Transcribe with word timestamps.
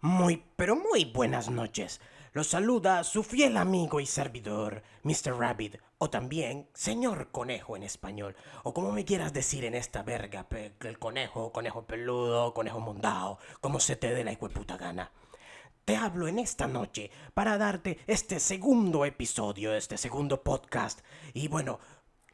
Muy, 0.00 0.44
pero 0.54 0.76
muy 0.76 1.06
buenas 1.06 1.50
noches. 1.50 2.00
Los 2.32 2.46
saluda 2.46 3.02
su 3.02 3.24
fiel 3.24 3.56
amigo 3.56 3.98
y 3.98 4.06
servidor, 4.06 4.84
Mr. 5.02 5.36
Rabbit, 5.36 5.78
o 5.98 6.08
también 6.08 6.68
Señor 6.72 7.32
Conejo 7.32 7.74
en 7.74 7.82
español, 7.82 8.36
o 8.62 8.72
como 8.72 8.92
me 8.92 9.04
quieras 9.04 9.32
decir 9.32 9.64
en 9.64 9.74
esta 9.74 10.04
verga, 10.04 10.46
el 10.82 10.98
conejo, 11.00 11.50
conejo 11.50 11.84
peludo, 11.84 12.54
conejo 12.54 12.78
mondao, 12.78 13.40
como 13.60 13.80
se 13.80 13.96
te 13.96 14.14
dé 14.14 14.22
la 14.22 14.36
puta 14.36 14.76
gana. 14.76 15.10
Te 15.84 15.96
hablo 15.96 16.28
en 16.28 16.38
esta 16.38 16.68
noche 16.68 17.10
para 17.34 17.58
darte 17.58 17.98
este 18.06 18.38
segundo 18.38 19.04
episodio, 19.04 19.74
este 19.74 19.98
segundo 19.98 20.44
podcast, 20.44 21.00
y 21.34 21.48
bueno, 21.48 21.80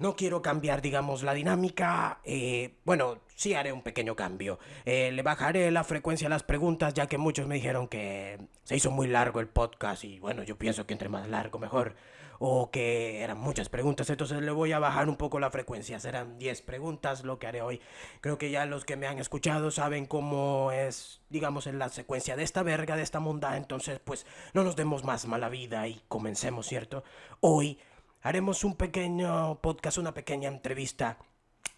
no 0.04 0.16
quiero 0.16 0.42
cambiar, 0.42 0.82
digamos, 0.82 1.22
la 1.22 1.32
dinámica. 1.32 2.20
Eh, 2.24 2.74
bueno, 2.84 3.20
sí 3.36 3.54
haré 3.54 3.72
un 3.72 3.80
pequeño 3.80 4.14
cambio. 4.14 4.58
Eh, 4.84 5.10
le 5.10 5.22
bajaré 5.22 5.70
la 5.70 5.82
frecuencia 5.82 6.26
a 6.26 6.30
las 6.30 6.42
preguntas, 6.42 6.92
ya 6.92 7.06
que 7.06 7.16
muchos 7.16 7.46
me 7.46 7.54
dijeron 7.54 7.88
que 7.88 8.38
se 8.64 8.76
hizo 8.76 8.90
muy 8.90 9.06
largo 9.06 9.40
el 9.40 9.48
podcast 9.48 10.04
y 10.04 10.18
bueno, 10.18 10.42
yo 10.42 10.58
pienso 10.58 10.86
que 10.86 10.92
entre 10.92 11.08
más 11.08 11.26
largo 11.30 11.58
mejor. 11.58 11.94
O 12.38 12.70
que 12.70 13.22
eran 13.22 13.38
muchas 13.38 13.70
preguntas, 13.70 14.10
entonces 14.10 14.42
le 14.42 14.50
voy 14.50 14.72
a 14.72 14.78
bajar 14.78 15.08
un 15.08 15.16
poco 15.16 15.40
la 15.40 15.50
frecuencia. 15.50 15.98
Serán 15.98 16.36
10 16.36 16.60
preguntas 16.60 17.24
lo 17.24 17.38
que 17.38 17.46
haré 17.46 17.62
hoy. 17.62 17.80
Creo 18.20 18.36
que 18.36 18.50
ya 18.50 18.66
los 18.66 18.84
que 18.84 18.96
me 18.96 19.06
han 19.06 19.18
escuchado 19.18 19.70
saben 19.70 20.04
cómo 20.04 20.70
es, 20.70 21.22
digamos, 21.30 21.66
en 21.66 21.78
la 21.78 21.88
secuencia 21.88 22.36
de 22.36 22.42
esta 22.42 22.62
verga, 22.62 22.96
de 22.96 23.02
esta 23.02 23.20
monda. 23.20 23.56
Entonces, 23.56 24.00
pues 24.04 24.26
no 24.52 24.64
nos 24.64 24.76
demos 24.76 25.02
más 25.02 25.26
mala 25.26 25.48
vida 25.48 25.88
y 25.88 26.02
comencemos, 26.08 26.66
¿cierto? 26.66 27.04
Hoy 27.40 27.78
haremos 28.24 28.64
un 28.64 28.74
pequeño 28.74 29.60
podcast, 29.60 29.98
una 29.98 30.14
pequeña 30.14 30.48
entrevista 30.48 31.18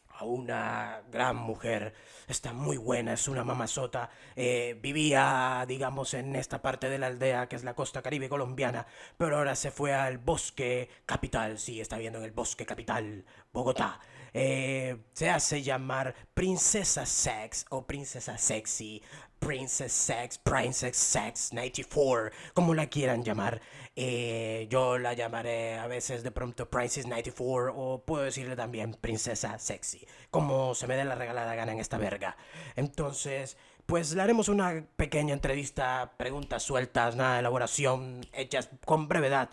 a 0.09 0.25
una 0.25 1.03
gran 1.11 1.37
mujer. 1.37 1.93
Está 2.29 2.53
muy 2.53 2.77
buena, 2.77 3.13
es 3.15 3.27
una 3.27 3.45
mamazota. 3.45 4.11
Eh, 4.37 4.79
vivía, 4.81 5.65
digamos, 5.67 6.15
en 6.15 6.37
esta 6.37 6.63
parte 6.63 6.89
de 6.89 6.99
la 6.99 7.09
aldea 7.09 7.49
que 7.49 7.57
es 7.57 7.65
la 7.65 7.75
costa 7.75 8.01
caribe 8.01 8.29
colombiana, 8.29 8.87
pero 9.19 9.37
ahora 9.37 9.57
se 9.57 9.73
fue 9.73 9.93
al 9.93 10.19
bosque 10.19 10.89
capital. 11.05 11.59
Sí, 11.59 11.81
está 11.81 11.99
viendo 11.99 12.21
en 12.21 12.25
el 12.25 12.33
bosque 12.33 12.65
capital, 12.65 13.25
Bogotá. 13.53 14.01
Eh, 14.33 14.99
se 15.15 15.31
hace 15.31 15.63
llamar 15.63 16.15
Princesa 16.33 17.07
Sex 17.07 17.67
o 17.71 17.87
Princesa 17.87 18.39
Sexy, 18.39 19.03
Princess 19.39 19.93
Sex, 19.93 20.39
Princess 20.39 20.97
Sex 20.97 21.53
94, 21.53 22.31
como 22.55 22.75
la 22.75 22.87
quieran 22.87 23.23
llamar. 23.23 23.61
Eh, 23.95 24.67
yo 24.71 24.99
la 24.99 25.15
llamaré 25.15 25.79
a 25.79 25.87
veces 25.87 26.23
de 26.23 26.31
pronto 26.31 26.69
Princess 26.69 27.07
94 27.07 27.75
o 27.75 28.05
puedo 28.05 28.25
decirle 28.25 28.57
también 28.57 28.95
Princesa 28.95 29.59
Sexy, 29.59 30.07
como 30.31 30.75
se 30.75 30.87
me 30.87 30.97
dé 30.97 31.05
la 31.05 31.15
regalada 31.15 31.55
gana 31.55 31.73
en 31.73 31.81
esta 31.81 31.99
verga. 31.99 32.37
Entonces, 32.75 33.57
pues 33.87 34.13
le 34.15 34.23
haremos 34.23 34.49
una 34.49 34.85
pequeña 34.97 35.33
entrevista, 35.33 36.13
preguntas 36.17 36.63
sueltas, 36.63 37.17
nada 37.17 37.35
de 37.35 37.41
elaboración, 37.41 38.27
hechas 38.33 38.69
con 38.85 39.09
brevedad. 39.09 39.51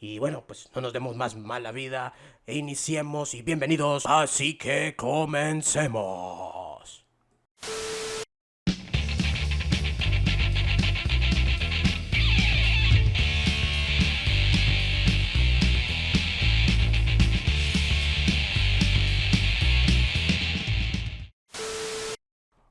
Y 0.00 0.18
bueno, 0.18 0.44
pues 0.46 0.70
no 0.74 0.80
nos 0.80 0.92
demos 0.92 1.16
más 1.16 1.36
mala 1.36 1.70
vida 1.72 2.14
e 2.46 2.56
iniciemos 2.56 3.34
y 3.34 3.42
bienvenidos. 3.42 4.04
Así 4.06 4.58
que 4.58 4.96
comencemos. 4.96 6.53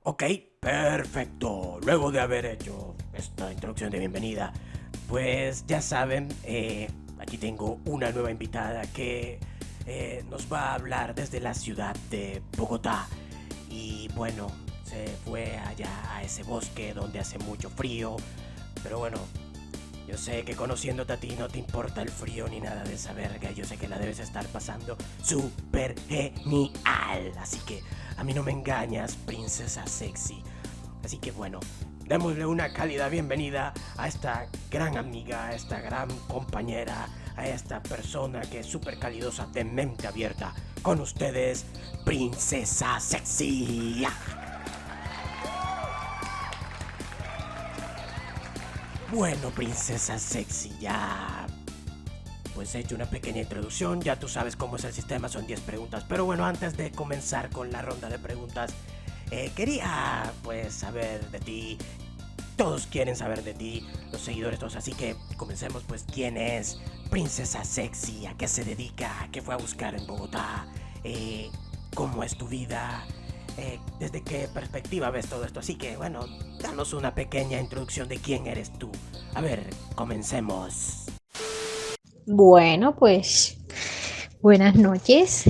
Ok, 0.04 0.24
perfecto. 0.60 1.80
Luego 1.84 2.12
de 2.12 2.20
haber 2.20 2.46
hecho 2.46 2.96
esta 3.14 3.52
introducción 3.52 3.90
de 3.90 4.00
bienvenida, 4.00 4.54
pues 5.08 5.66
ya 5.66 5.82
saben, 5.82 6.30
eh, 6.44 6.88
Aquí 7.24 7.38
tengo 7.38 7.80
una 7.86 8.12
nueva 8.12 8.32
invitada 8.32 8.82
que 8.92 9.40
eh, 9.86 10.26
nos 10.30 10.52
va 10.52 10.72
a 10.72 10.74
hablar 10.74 11.16
desde 11.16 11.40
la 11.40 11.54
ciudad 11.54 11.96
de 12.10 12.42
Bogotá. 12.58 13.08
Y 13.70 14.10
bueno, 14.10 14.52
se 14.84 15.08
fue 15.24 15.58
allá 15.58 15.90
a 16.14 16.22
ese 16.22 16.44
bosque 16.44 16.94
donde 16.94 17.20
hace 17.20 17.40
mucho 17.40 17.70
frío. 17.70 18.18
Pero 18.84 19.00
bueno, 19.00 19.20
yo 20.08 20.18
sé 20.18 20.44
que 20.44 20.56
conociéndote 20.56 21.14
a 21.14 21.18
ti 21.18 21.36
no 21.38 21.48
te 21.48 21.60
importa 21.60 22.02
el 22.02 22.10
frío 22.10 22.48
ni 22.48 22.60
nada 22.60 22.84
de 22.84 22.96
esa 22.96 23.14
verga. 23.14 23.52
Yo 23.52 23.66
sé 23.66 23.78
que 23.78 23.88
la 23.88 23.98
debes 23.98 24.20
estar 24.20 24.46
pasando 24.48 24.98
súper 25.22 25.96
genial. 26.08 27.32
Así 27.40 27.60
que 27.60 27.82
a 28.18 28.24
mí 28.24 28.34
no 28.34 28.44
me 28.44 28.52
engañas, 28.52 29.16
princesa 29.16 29.88
sexy. 29.88 30.44
Así 31.04 31.18
que 31.18 31.32
bueno, 31.32 31.60
démosle 32.06 32.46
una 32.46 32.74
cálida 32.74 33.08
bienvenida 33.10 33.74
a 33.98 34.08
esta 34.08 34.48
gran 34.70 34.98
amiga, 34.98 35.48
a 35.48 35.56
esta 35.56 35.80
gran 35.80 36.10
compañera, 36.28 37.08
a 37.36 37.48
esta 37.48 37.82
persona 37.82 38.42
que 38.42 38.60
es 38.60 38.66
súper 38.66 39.00
calidosa, 39.00 39.48
de 39.48 39.64
mente 39.64 40.08
abierta. 40.08 40.54
Con 40.82 41.00
ustedes, 41.00 41.66
Princesa 42.04 43.00
Sexy. 43.00 44.06
Bueno, 49.14 49.52
Princesa 49.52 50.18
Sexy, 50.18 50.72
ya 50.80 51.46
pues 52.56 52.74
he 52.74 52.80
hecho 52.80 52.96
una 52.96 53.06
pequeña 53.06 53.42
introducción, 53.42 54.02
ya 54.02 54.20
tú 54.20 54.28
sabes 54.28 54.56
cómo 54.56 54.78
es 54.78 54.86
el 54.86 54.94
sistema, 54.94 55.30
son 55.30 55.46
10 55.46 55.60
preguntas. 55.62 56.04
Pero 56.10 56.26
bueno, 56.26 56.46
antes 56.46 56.76
de 56.78 56.90
comenzar 56.90 57.52
con 57.52 57.72
la 57.72 57.84
ronda 57.84 58.10
de 58.10 58.18
preguntas, 58.18 58.74
eh, 59.30 59.52
quería 59.56 60.34
pues 60.42 60.74
saber 60.74 61.30
de 61.30 61.40
ti. 61.40 61.78
Todos 62.58 62.88
quieren 62.88 63.16
saber 63.16 63.44
de 63.44 63.54
ti, 63.54 63.88
los 64.12 64.22
seguidores 64.22 64.58
todos. 64.58 64.76
Así 64.78 64.94
que 64.94 65.16
comencemos 65.38 65.84
pues 65.88 66.06
quién 66.12 66.36
es 66.36 66.80
Princesa 67.12 67.64
Sexy, 67.64 68.26
a 68.26 68.34
qué 68.34 68.48
se 68.48 68.64
dedica, 68.64 69.30
qué 69.32 69.44
fue 69.44 69.54
a 69.54 69.58
buscar 69.58 69.94
en 69.94 70.08
Bogotá, 70.08 70.66
eh, 71.04 71.52
cómo 71.94 72.24
es 72.24 72.36
tu 72.36 72.48
vida, 72.48 73.06
eh, 73.58 73.80
desde 74.00 74.24
qué 74.24 74.48
perspectiva 74.54 75.10
ves 75.12 75.28
todo 75.28 75.46
esto. 75.46 75.60
Así 75.60 75.76
que 75.76 75.98
bueno, 75.98 76.26
danos 76.62 76.94
una 76.94 77.14
pequeña 77.14 77.60
introducción 77.60 78.08
de 78.08 78.18
quién 78.18 78.48
eres 78.48 78.72
tú. 78.80 78.92
A 79.34 79.42
ver, 79.42 79.64
comencemos. 79.96 81.06
Bueno, 82.26 82.96
pues 82.96 83.58
buenas 84.42 84.76
noches. 84.76 85.44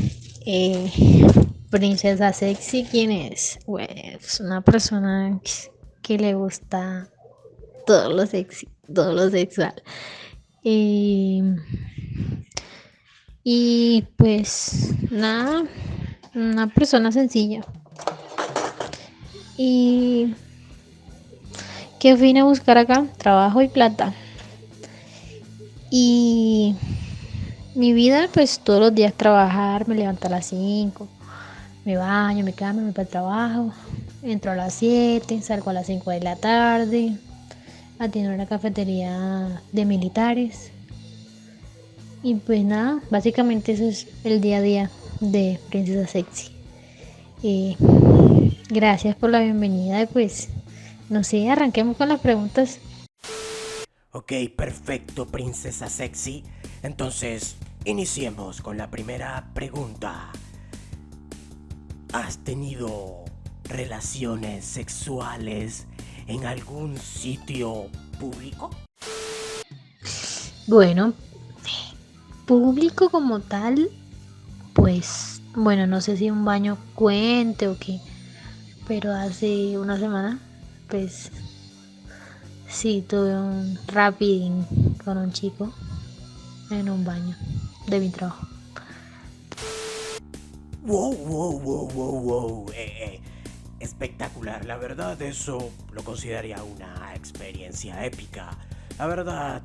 Princesa 1.70 2.34
Sexy, 2.34 2.86
¿quién 2.86 3.12
es? 3.12 3.58
Pues 3.66 4.40
una 4.40 4.62
persona 4.62 5.40
que 6.02 6.18
le 6.18 6.34
gusta 6.36 7.10
todo 7.86 8.14
lo 8.14 8.26
sexy, 8.26 8.68
todo 8.94 9.14
lo 9.14 9.30
sexual. 9.30 9.82
y 10.64 11.42
pues 14.18 14.94
nada, 15.12 15.64
una 16.36 16.68
persona 16.68 17.12
sencilla. 17.12 17.62
Y 19.58 20.34
¿qué 22.00 22.16
vine 22.16 22.42
a 22.42 22.46
buscar 22.46 22.78
acá? 22.78 23.06
Trabajo 23.18 23.62
y 23.62 23.68
plata. 23.68 24.14
Y 25.90 26.76
mi 27.76 27.94
vida, 27.94 28.28
pues 28.34 28.60
todos 28.60 28.80
los 28.80 28.96
días 28.96 29.14
trabajar, 29.14 29.88
me 29.88 29.96
levanto 29.96 30.28
a 30.28 30.32
las 30.32 30.48
5 30.48 31.08
me 31.86 31.98
baño, 31.98 32.44
me 32.46 32.54
cambio, 32.54 32.82
me 32.82 32.88
voy 32.88 32.94
para 32.94 33.04
el 33.04 33.10
trabajo, 33.10 33.74
entro 34.22 34.52
a 34.52 34.56
las 34.56 34.74
7, 34.76 35.42
salgo 35.42 35.70
a 35.70 35.74
las 35.74 35.88
5 35.88 36.12
de 36.12 36.22
la 36.22 36.36
tarde, 36.36 37.18
atiendo 38.00 38.36
la 38.38 38.46
cafetería 38.46 39.62
de 39.72 39.86
militares. 39.86 40.72
Y 42.22 42.36
pues 42.36 42.64
nada, 42.64 43.02
básicamente 43.10 43.74
eso 43.74 43.84
es 43.84 44.08
el 44.24 44.40
día 44.40 44.58
a 44.58 44.62
día 44.62 44.92
de 45.20 45.60
Princesa 45.70 46.08
Sexy. 46.08 46.53
Eh, 47.46 47.76
gracias 48.70 49.18
por 49.18 49.30
la 49.30 49.42
bienvenida, 49.42 50.08
pues 50.08 50.48
no 51.10 51.26
sé, 51.26 51.50
arranquemos 51.50 51.98
con 51.98 52.08
las 52.08 52.22
preguntas. 52.22 52.80
Ok, 54.14 54.32
perfecto, 54.56 55.28
Princesa 55.28 55.90
Sexy. 55.90 56.44
Entonces, 56.84 57.58
iniciemos 57.84 58.62
con 58.62 58.78
la 58.78 58.90
primera 58.90 59.50
pregunta. 59.54 60.32
¿Has 62.14 62.38
tenido 62.38 63.26
relaciones 63.66 64.64
sexuales 64.64 65.86
en 66.28 66.46
algún 66.46 66.98
sitio 66.98 67.88
público? 68.20 68.70
Bueno, 70.68 71.14
público 72.46 73.10
como 73.10 73.42
tal, 73.42 73.90
pues, 74.74 75.42
bueno, 75.56 75.88
no 75.88 76.02
sé 76.02 76.18
si 76.18 76.30
un 76.30 76.46
baño 76.46 76.78
cuente 76.96 77.68
o 77.68 77.78
qué, 77.78 78.00
pero 78.88 79.14
hace 79.14 79.78
una 79.78 79.98
semana, 79.98 80.40
pues, 80.90 81.32
sí, 82.68 83.06
tuve 83.08 83.38
un 83.38 83.78
rapiding 83.88 84.66
con 85.04 85.18
un 85.18 85.32
chico 85.32 85.74
en 86.72 86.90
un 86.90 87.06
baño 87.06 87.36
de 87.88 88.00
mi 88.00 88.10
trabajo. 88.10 88.48
Wow, 90.86 91.16
wow, 91.16 91.60
wow, 91.60 91.90
wow, 91.92 92.20
wow. 92.20 92.72
Eh, 92.74 92.92
eh, 93.00 93.22
espectacular. 93.80 94.66
La 94.66 94.78
verdad, 94.78 95.22
eso 95.22 95.72
lo 95.94 96.04
consideraría 96.04 96.62
una 96.62 97.14
experiencia 97.16 98.04
épica. 98.06 98.58
La 98.98 99.08
verdad, 99.08 99.62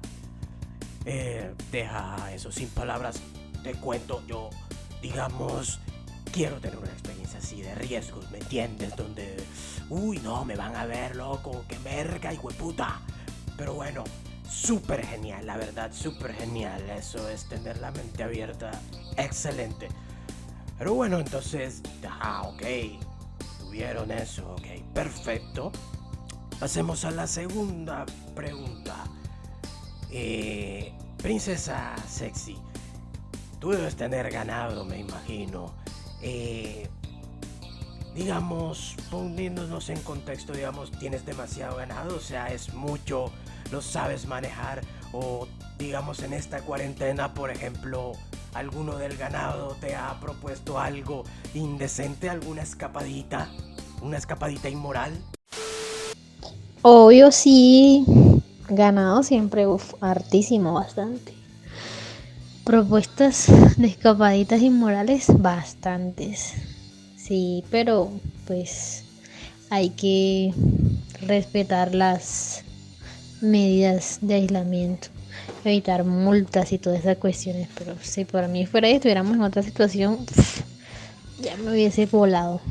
eh, 1.06 1.52
deja 1.73 2.32
eso 2.32 2.52
sin 2.52 2.69
palabras. 2.69 3.20
Te 3.64 3.73
cuento, 3.75 4.23
yo, 4.29 4.50
digamos, 5.03 5.81
quiero 6.33 6.56
tener 6.61 6.79
una 6.79 6.91
experiencia 6.91 7.39
así 7.39 7.62
de 7.62 7.75
riesgos, 7.75 8.31
¿me 8.31 8.39
entiendes? 8.39 8.97
Donde, 8.97 9.37
uy, 9.89 10.19
no, 10.19 10.45
me 10.45 10.56
van 10.56 10.77
a 10.77 10.87
ver, 10.87 11.17
loco, 11.17 11.65
qué 11.69 11.79
verga, 11.79 12.33
hijo 12.33 12.50
de. 12.50 13.00
Pero 13.56 13.75
bueno, 13.75 14.05
súper 14.49 15.05
genial, 15.06 15.47
la 15.47 15.56
verdad, 15.56 15.93
súper 15.93 16.35
genial. 16.35 16.89
Eso 16.91 17.29
es 17.29 17.49
tener 17.49 17.79
la 17.79 17.91
mente 17.91 18.23
abierta, 18.23 18.71
excelente. 19.17 19.89
Pero 20.79 20.95
bueno, 20.95 21.19
entonces, 21.19 21.83
ah, 22.09 22.43
ok, 22.47 22.62
tuvieron 23.59 24.11
eso, 24.11 24.53
ok, 24.53 24.83
perfecto. 24.95 25.73
Pasemos 26.61 27.05
a 27.05 27.11
la 27.11 27.27
segunda 27.27 28.06
pregunta. 28.35 29.05
Eh, 30.11 30.93
princesa 31.19 31.95
sexy, 32.09 32.56
tú 33.61 33.71
debes 33.71 33.97
tener 33.97 34.31
ganado, 34.31 34.85
me 34.85 34.99
imagino. 34.99 35.73
Eh, 36.23 36.89
digamos, 38.15 38.97
poniéndonos 39.11 39.89
en 39.91 40.01
contexto, 40.01 40.53
digamos, 40.53 40.91
tienes 40.91 41.25
demasiado 41.25 41.77
ganado, 41.77 42.17
o 42.17 42.21
sea, 42.21 42.49
es 42.49 42.75
mucho, 42.75 43.31
lo 43.71 43.81
sabes 43.81 44.27
manejar, 44.27 44.81
o 45.13 45.47
digamos 45.79 46.23
en 46.23 46.33
esta 46.33 46.61
cuarentena, 46.63 47.33
por 47.35 47.51
ejemplo, 47.51 48.13
alguno 48.55 48.97
del 48.97 49.17
ganado 49.17 49.77
te 49.81 49.95
ha 49.95 50.19
propuesto 50.21 50.81
algo 50.81 51.23
indecente, 51.55 52.29
alguna 52.29 52.63
escapadita, 52.63 53.49
una 54.03 54.17
escapadita 54.19 54.69
inmoral. 54.69 55.13
Obvio 56.83 57.31
sí, 57.31 58.05
ganado 58.69 59.23
siempre, 59.23 59.67
uf, 59.67 59.95
hartísimo, 60.01 60.75
bastante. 60.75 61.38
Propuestas 62.69 63.47
de 63.79 63.87
escapaditas 63.87 64.61
inmorales, 64.61 65.29
bastantes. 65.38 66.53
Sí, 67.17 67.65
pero 67.70 68.12
pues 68.47 69.05
hay 69.70 69.88
que 69.88 70.53
respetar 71.23 71.94
las 71.94 72.65
medidas 73.41 74.19
de 74.20 74.35
aislamiento, 74.35 75.09
evitar 75.65 76.05
multas 76.05 76.70
y 76.73 76.79
todas 76.79 77.00
esas 77.00 77.17
cuestiones. 77.17 77.70
Pero 77.75 77.97
si 78.03 78.26
por 78.26 78.47
mí 78.49 78.67
fuera 78.67 78.91
y 78.91 78.97
estuviéramos 78.97 79.37
en 79.37 79.43
otra 79.44 79.62
situación, 79.62 80.26
ya 81.41 81.56
me 81.56 81.71
hubiese 81.71 82.05
volado. 82.05 82.61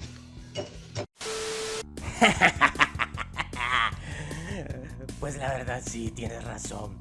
Pues 5.19 5.35
la 5.37 5.51
verdad 5.51 5.81
sí, 5.83 6.11
tienes 6.11 6.43
razón. 6.43 6.91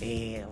Eh, 0.00 0.42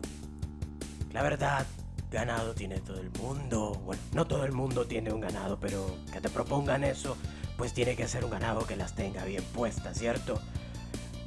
la 1.13 1.23
verdad, 1.23 1.67
ganado 2.11 2.55
tiene 2.55 2.79
todo 2.79 3.01
el 3.01 3.11
mundo. 3.11 3.81
Bueno, 3.85 4.03
no 4.13 4.27
todo 4.27 4.45
el 4.45 4.53
mundo 4.53 4.87
tiene 4.87 5.13
un 5.13 5.21
ganado, 5.21 5.59
pero 5.61 5.97
que 6.13 6.21
te 6.21 6.29
propongan 6.29 6.85
eso, 6.85 7.17
pues 7.57 7.73
tiene 7.73 7.97
que 7.97 8.09
ser 8.09 8.25
un 8.25 8.31
ganado 8.31 8.67
que 8.67 8.77
las 8.77 8.95
tenga 8.95 9.25
bien 9.25 9.45
puestas, 9.55 9.99
¿cierto? 9.99 10.41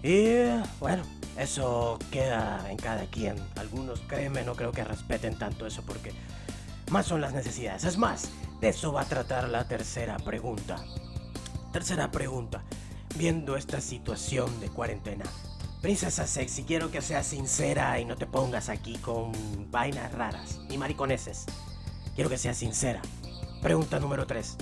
Y 0.01 0.35
bueno, 0.79 1.03
eso 1.37 1.97
queda 2.11 2.69
en 2.69 2.77
cada 2.77 3.05
quien. 3.05 3.35
Algunos, 3.55 4.01
créeme, 4.01 4.43
no 4.43 4.55
creo 4.55 4.71
que 4.71 4.83
respeten 4.83 5.37
tanto 5.37 5.65
eso 5.65 5.81
porque 5.85 6.11
más 6.91 7.05
son 7.05 7.21
las 7.21 7.33
necesidades. 7.33 7.85
Es 7.85 7.97
más, 7.97 8.29
de 8.59 8.69
eso 8.69 8.91
va 8.91 9.01
a 9.01 9.05
tratar 9.05 9.49
la 9.49 9.67
tercera 9.67 10.17
pregunta. 10.17 10.83
Tercera 11.71 12.11
pregunta. 12.11 12.63
Viendo 13.15 13.55
esta 13.55 13.79
situación 13.79 14.59
de 14.59 14.69
cuarentena, 14.69 15.25
Princesa 15.83 16.25
Sexy, 16.25 16.63
quiero 16.63 16.89
que 16.91 17.01
seas 17.01 17.27
sincera 17.27 17.99
y 17.99 18.05
no 18.05 18.15
te 18.15 18.25
pongas 18.25 18.69
aquí 18.69 18.95
con 18.99 19.33
vainas 19.69 20.13
raras 20.13 20.61
ni 20.69 20.77
mariconeses. 20.77 21.45
Quiero 22.15 22.29
que 22.29 22.37
seas 22.37 22.55
sincera. 22.55 23.01
Pregunta 23.61 23.99
número 23.99 24.25
3. 24.25 24.55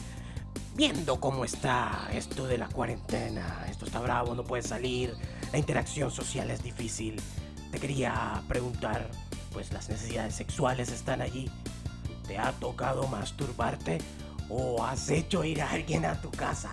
Viendo 0.73 1.19
cómo 1.19 1.45
está 1.45 2.09
esto 2.11 2.47
de 2.47 2.57
la 2.57 2.67
cuarentena, 2.69 3.67
esto 3.69 3.85
está 3.85 3.99
bravo, 3.99 4.33
no 4.33 4.43
puedes 4.43 4.65
salir, 4.65 5.13
la 5.51 5.59
interacción 5.59 6.09
social 6.09 6.49
es 6.49 6.63
difícil. 6.63 7.21
Te 7.71 7.79
quería 7.79 8.41
preguntar, 8.47 9.07
pues 9.53 9.71
las 9.71 9.89
necesidades 9.89 10.33
sexuales 10.33 10.91
están 10.91 11.21
allí. 11.21 11.51
¿Te 12.27 12.39
ha 12.39 12.51
tocado 12.53 13.05
masturbarte 13.05 13.99
o 14.49 14.83
has 14.83 15.07
hecho 15.11 15.43
ir 15.43 15.61
a 15.61 15.69
alguien 15.69 16.03
a 16.03 16.19
tu 16.19 16.31
casa? 16.31 16.71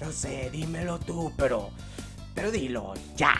No 0.00 0.10
sé, 0.10 0.50
dímelo 0.50 0.98
tú, 0.98 1.32
pero 1.36 1.70
pero 2.34 2.50
dilo 2.50 2.94
ya. 3.14 3.32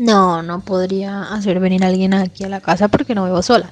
No, 0.00 0.42
no 0.42 0.60
podría 0.60 1.24
hacer 1.24 1.60
venir 1.60 1.84
a 1.84 1.88
alguien 1.88 2.14
aquí 2.14 2.42
a 2.44 2.48
la 2.48 2.62
casa 2.62 2.88
porque 2.88 3.14
no 3.14 3.26
vivo 3.26 3.42
sola. 3.42 3.70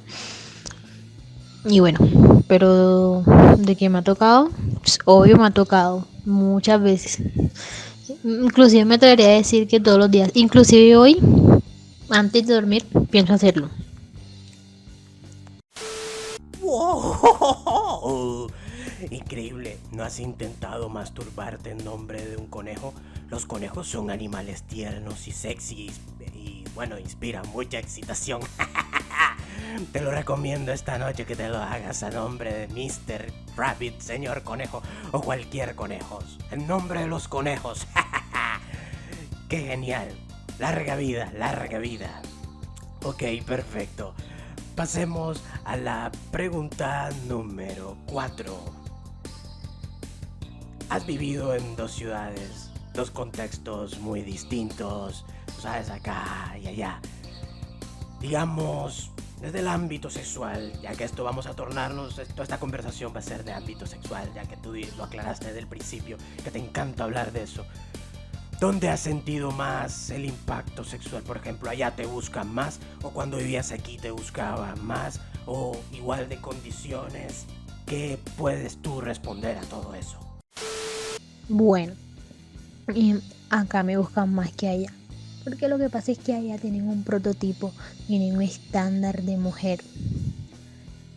Y 1.64 1.80
bueno, 1.80 2.00
pero 2.46 3.22
de 3.56 3.76
que 3.76 3.88
me 3.88 3.96
ha 3.96 4.02
tocado, 4.02 4.50
pues, 4.82 4.98
obvio 5.06 5.38
me 5.38 5.46
ha 5.46 5.50
tocado 5.52 6.06
muchas 6.26 6.82
veces. 6.82 7.22
Inclusive 8.24 8.84
me 8.84 8.96
atrevería 8.96 9.28
a 9.28 9.38
decir 9.38 9.66
que 9.68 9.80
todos 9.80 9.98
los 9.98 10.10
días, 10.10 10.30
inclusive 10.34 10.98
hoy, 10.98 11.18
antes 12.10 12.46
de 12.46 12.52
dormir, 12.52 12.84
pienso 13.10 13.32
hacerlo. 13.32 13.70
¡Wow! 16.60 18.48
Increíble, 19.10 19.78
¿no 19.92 20.02
has 20.02 20.20
intentado 20.20 20.90
masturbarte 20.90 21.70
en 21.70 21.82
nombre 21.82 22.22
de 22.22 22.36
un 22.36 22.48
conejo? 22.48 22.92
Los 23.30 23.44
conejos 23.44 23.86
son 23.88 24.10
animales 24.10 24.62
tiernos 24.62 25.28
y 25.28 25.32
sexys 25.32 26.00
y 26.34 26.64
bueno, 26.74 26.98
inspiran 26.98 27.46
mucha 27.50 27.78
excitación. 27.78 28.40
te 29.92 30.00
lo 30.00 30.10
recomiendo 30.10 30.72
esta 30.72 30.98
noche 30.98 31.26
que 31.26 31.36
te 31.36 31.48
lo 31.48 31.58
hagas 31.58 32.02
a 32.02 32.10
nombre 32.10 32.52
de 32.52 32.68
Mr. 32.68 33.32
Rabbit, 33.56 34.00
señor 34.00 34.42
conejo 34.42 34.82
o 35.12 35.20
cualquier 35.20 35.74
conejo. 35.74 36.20
En 36.50 36.66
nombre 36.66 37.00
de 37.00 37.06
los 37.06 37.28
conejos. 37.28 37.86
¡Qué 39.48 39.60
genial! 39.60 40.08
Larga 40.58 40.96
vida, 40.96 41.30
larga 41.36 41.78
vida. 41.78 42.22
Ok, 43.04 43.22
perfecto. 43.46 44.14
Pasemos 44.74 45.42
a 45.64 45.76
la 45.76 46.10
pregunta 46.30 47.10
número 47.26 47.96
4. 48.06 48.78
Has 50.88 51.06
vivido 51.06 51.54
en 51.54 51.76
dos 51.76 51.92
ciudades, 51.92 52.67
dos 52.98 53.12
contextos 53.12 54.00
muy 54.00 54.22
distintos, 54.22 55.24
sabes, 55.62 55.88
acá 55.88 56.56
y 56.60 56.66
allá. 56.66 57.00
Digamos, 58.20 59.12
desde 59.40 59.60
el 59.60 59.68
ámbito 59.68 60.10
sexual, 60.10 60.72
ya 60.82 60.96
que 60.96 61.04
esto 61.04 61.22
vamos 61.22 61.46
a 61.46 61.54
tornarnos, 61.54 62.16
toda 62.16 62.42
esta 62.42 62.58
conversación 62.58 63.12
va 63.14 63.20
a 63.20 63.22
ser 63.22 63.44
de 63.44 63.52
ámbito 63.52 63.86
sexual, 63.86 64.28
ya 64.34 64.42
que 64.46 64.56
tú 64.56 64.74
lo 64.96 65.04
aclaraste 65.04 65.46
desde 65.46 65.60
el 65.60 65.68
principio, 65.68 66.16
que 66.42 66.50
te 66.50 66.58
encanta 66.58 67.04
hablar 67.04 67.30
de 67.30 67.44
eso. 67.44 67.64
¿Dónde 68.58 68.88
has 68.88 68.98
sentido 68.98 69.52
más 69.52 70.10
el 70.10 70.24
impacto 70.24 70.82
sexual? 70.82 71.22
Por 71.22 71.36
ejemplo, 71.36 71.70
allá 71.70 71.94
te 71.94 72.04
buscan 72.04 72.52
más, 72.52 72.80
o 73.04 73.10
cuando 73.10 73.36
vivías 73.36 73.70
aquí 73.70 73.98
te 73.98 74.10
buscaban 74.10 74.84
más, 74.84 75.20
o 75.46 75.80
igual 75.92 76.28
de 76.28 76.40
condiciones. 76.40 77.46
¿Qué 77.86 78.18
puedes 78.36 78.82
tú 78.82 79.00
responder 79.00 79.56
a 79.56 79.62
todo 79.62 79.94
eso? 79.94 80.18
Bueno, 81.48 81.94
y 82.94 83.16
acá 83.50 83.82
me 83.82 83.96
buscan 83.96 84.32
más 84.32 84.52
que 84.52 84.68
allá. 84.68 84.92
Porque 85.44 85.68
lo 85.68 85.78
que 85.78 85.88
pasa 85.88 86.12
es 86.12 86.18
que 86.18 86.34
allá 86.34 86.58
tienen 86.58 86.88
un 86.88 87.04
prototipo, 87.04 87.72
tienen 88.06 88.36
un 88.36 88.42
estándar 88.42 89.22
de 89.22 89.36
mujer. 89.36 89.80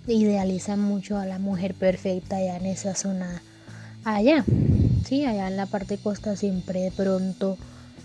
Idealizan 0.08 0.82
mucho 0.82 1.18
a 1.18 1.26
la 1.26 1.40
mujer 1.40 1.74
perfecta 1.76 2.38
allá 2.38 2.58
en 2.58 2.66
esa 2.66 2.96
zona. 2.96 3.42
Allá, 4.04 4.44
sí, 5.06 5.26
allá 5.26 5.48
en 5.48 5.58
la 5.58 5.66
parte 5.66 5.98
costa 5.98 6.36
siempre 6.36 6.82
de 6.82 6.92
pronto 6.92 7.58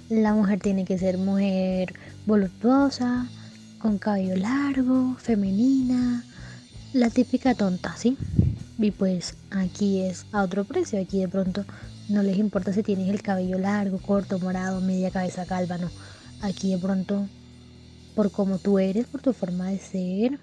la 0.09 0.35
mujer 0.35 0.61
tiene 0.61 0.85
que 0.85 0.99
ser 0.99 1.19
mujer 1.19 1.95
voluptuosa, 2.27 3.27
con 3.79 3.99
cabello 3.99 4.37
largo, 4.37 5.17
femenina, 5.19 6.25
la 6.93 7.11
típica 7.11 7.55
tonta, 7.55 7.97
¿sí? 7.97 8.17
Y 8.79 8.91
pues 8.91 9.35
aquí 9.51 10.03
es 10.03 10.27
a 10.33 10.43
otro 10.43 10.65
precio, 10.65 11.01
aquí 11.01 11.21
de 11.21 11.29
pronto 11.29 11.65
no 12.09 12.23
les 12.23 12.39
importa 12.39 12.73
si 12.73 12.83
tienes 12.83 13.09
el 13.09 13.23
cabello 13.23 13.59
largo, 13.59 13.99
corto, 13.99 14.39
morado, 14.39 14.81
media 14.81 15.11
cabeza 15.11 15.47
calva, 15.47 15.79
no. 15.79 15.91
Aquí 16.41 16.73
de 16.73 16.79
pronto, 16.79 17.29
por 18.15 18.31
cómo 18.31 18.59
tú 18.59 18.79
eres, 18.79 19.07
por 19.07 19.23
tu 19.23 19.33
forma 19.33 19.71
de 19.71 19.79
ser, 19.79 20.39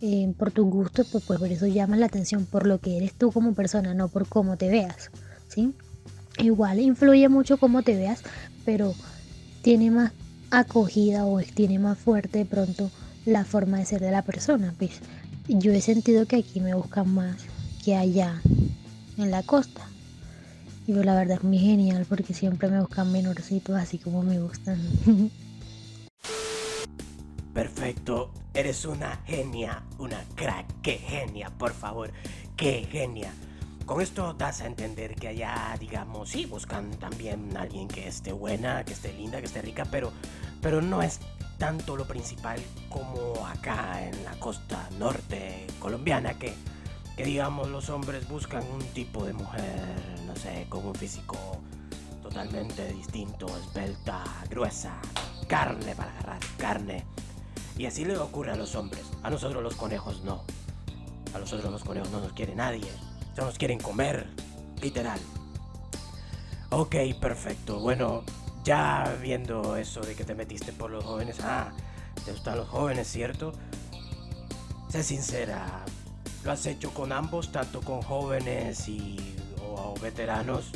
eh, 0.00 0.32
por 0.36 0.50
tu 0.50 0.64
gusto, 0.66 1.04
pues, 1.04 1.24
pues 1.24 1.38
por 1.38 1.48
eso 1.50 1.66
llama 1.66 1.96
la 1.96 2.06
atención, 2.06 2.46
por 2.46 2.66
lo 2.66 2.78
que 2.78 2.96
eres 2.96 3.14
tú 3.14 3.30
como 3.30 3.54
persona, 3.54 3.94
no 3.94 4.08
por 4.08 4.28
cómo 4.28 4.56
te 4.56 4.68
veas, 4.68 5.10
¿sí? 5.48 5.74
Igual 6.38 6.80
influye 6.80 7.28
mucho 7.28 7.58
cómo 7.58 7.82
te 7.82 7.96
veas, 7.96 8.22
pero 8.64 8.94
tiene 9.62 9.90
más 9.90 10.12
acogida 10.50 11.24
o 11.24 11.40
tiene 11.40 11.78
más 11.78 11.98
fuerte 11.98 12.38
de 12.38 12.44
pronto 12.44 12.90
la 13.24 13.44
forma 13.44 13.78
de 13.78 13.86
ser 13.86 14.00
de 14.00 14.10
la 14.10 14.22
persona. 14.22 14.74
Pues 14.76 15.00
yo 15.48 15.72
he 15.72 15.80
sentido 15.80 16.26
que 16.26 16.36
aquí 16.36 16.60
me 16.60 16.74
buscan 16.74 17.14
más 17.14 17.36
que 17.84 17.94
allá 17.96 18.42
en 19.18 19.30
la 19.30 19.42
costa. 19.42 19.82
Y 20.86 20.92
pues 20.92 21.06
la 21.06 21.14
verdad 21.14 21.38
es 21.38 21.44
muy 21.44 21.58
genial 21.58 22.04
porque 22.08 22.34
siempre 22.34 22.68
me 22.68 22.80
buscan 22.80 23.10
menorcitos 23.10 23.76
así 23.76 23.98
como 23.98 24.22
me 24.22 24.38
gustan. 24.38 24.78
Perfecto, 27.54 28.32
eres 28.52 28.84
una 28.84 29.16
genia, 29.26 29.84
una 29.98 30.24
crack, 30.34 30.66
qué 30.82 30.98
genia, 30.98 31.50
por 31.50 31.72
favor, 31.72 32.12
qué 32.56 32.86
genia. 32.90 33.32
Con 33.86 34.00
esto 34.00 34.32
das 34.32 34.60
a 34.62 34.66
entender 34.66 35.14
que 35.14 35.28
allá, 35.28 35.76
digamos, 35.78 36.30
sí, 36.30 36.46
buscan 36.46 36.90
también 36.92 37.56
a 37.56 37.62
alguien 37.62 37.86
que 37.86 38.08
esté 38.08 38.32
buena, 38.32 38.84
que 38.84 38.94
esté 38.94 39.12
linda, 39.12 39.40
que 39.40 39.46
esté 39.46 39.62
rica, 39.62 39.84
pero, 39.90 40.10
pero 40.60 40.82
no 40.82 41.02
es 41.02 41.20
tanto 41.58 41.96
lo 41.96 42.06
principal 42.06 42.58
como 42.88 43.46
acá 43.46 44.04
en 44.04 44.24
la 44.24 44.32
costa 44.40 44.88
norte 44.98 45.66
colombiana, 45.78 46.34
que, 46.38 46.54
que 47.16 47.24
digamos 47.24 47.68
los 47.68 47.90
hombres 47.90 48.28
buscan 48.28 48.64
un 48.72 48.82
tipo 48.88 49.24
de 49.24 49.32
mujer, 49.32 49.96
no 50.26 50.34
sé, 50.36 50.66
con 50.68 50.86
un 50.86 50.94
físico 50.94 51.36
totalmente 52.22 52.92
distinto, 52.92 53.46
esbelta, 53.56 54.24
gruesa, 54.48 55.00
carne 55.46 55.94
para 55.94 56.10
agarrar, 56.10 56.40
carne 56.58 57.04
y 57.76 57.86
así 57.86 58.04
le 58.04 58.16
ocurre 58.18 58.52
a 58.52 58.56
los 58.56 58.74
hombres. 58.76 59.02
A 59.22 59.30
nosotros 59.30 59.62
los 59.62 59.74
conejos 59.74 60.22
no. 60.22 60.44
A 61.34 61.38
nosotros 61.38 61.70
los 61.72 61.82
conejos 61.82 62.10
no 62.10 62.20
nos 62.20 62.32
quiere 62.32 62.54
nadie. 62.54 62.88
Solo 63.34 63.48
nos 63.48 63.58
quieren 63.58 63.80
comer. 63.80 64.28
Literal. 64.80 65.18
Ok, 66.70 66.96
perfecto. 67.20 67.80
Bueno, 67.80 68.22
ya 68.64 69.16
viendo 69.20 69.76
eso 69.76 70.00
de 70.00 70.14
que 70.14 70.24
te 70.24 70.34
metiste 70.34 70.72
por 70.72 70.90
los 70.90 71.04
jóvenes. 71.04 71.38
Ah, 71.42 71.72
te 72.24 72.30
gustan 72.30 72.58
los 72.58 72.68
jóvenes, 72.68 73.08
¿cierto? 73.08 73.52
Sé 74.88 75.02
sincera. 75.02 75.84
¿Lo 76.44 76.52
has 76.52 76.66
hecho 76.66 76.92
con 76.92 77.10
ambos, 77.10 77.52
tanto 77.52 77.80
con 77.80 78.02
jóvenes 78.02 78.86
y 78.88 79.16
o 79.62 79.94
veteranos? 80.02 80.66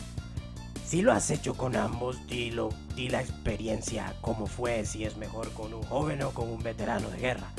Si 0.87 1.03
lo 1.03 1.13
has 1.13 1.31
hecho 1.31 1.55
con 1.55 1.77
ambos, 1.77 2.27
dilo, 2.27 2.71
di 2.97 3.11
la 3.11 3.21
experiencia, 3.21 4.15
cómo 4.23 4.47
fue, 4.47 4.87
si 4.87 5.05
es 5.05 5.19
mejor 5.19 5.53
con 5.53 5.75
un 5.75 5.83
joven 5.83 6.23
o 6.23 6.31
con 6.31 6.49
un 6.49 6.63
veterano 6.63 7.11
de 7.11 7.19
guerra. 7.19 7.53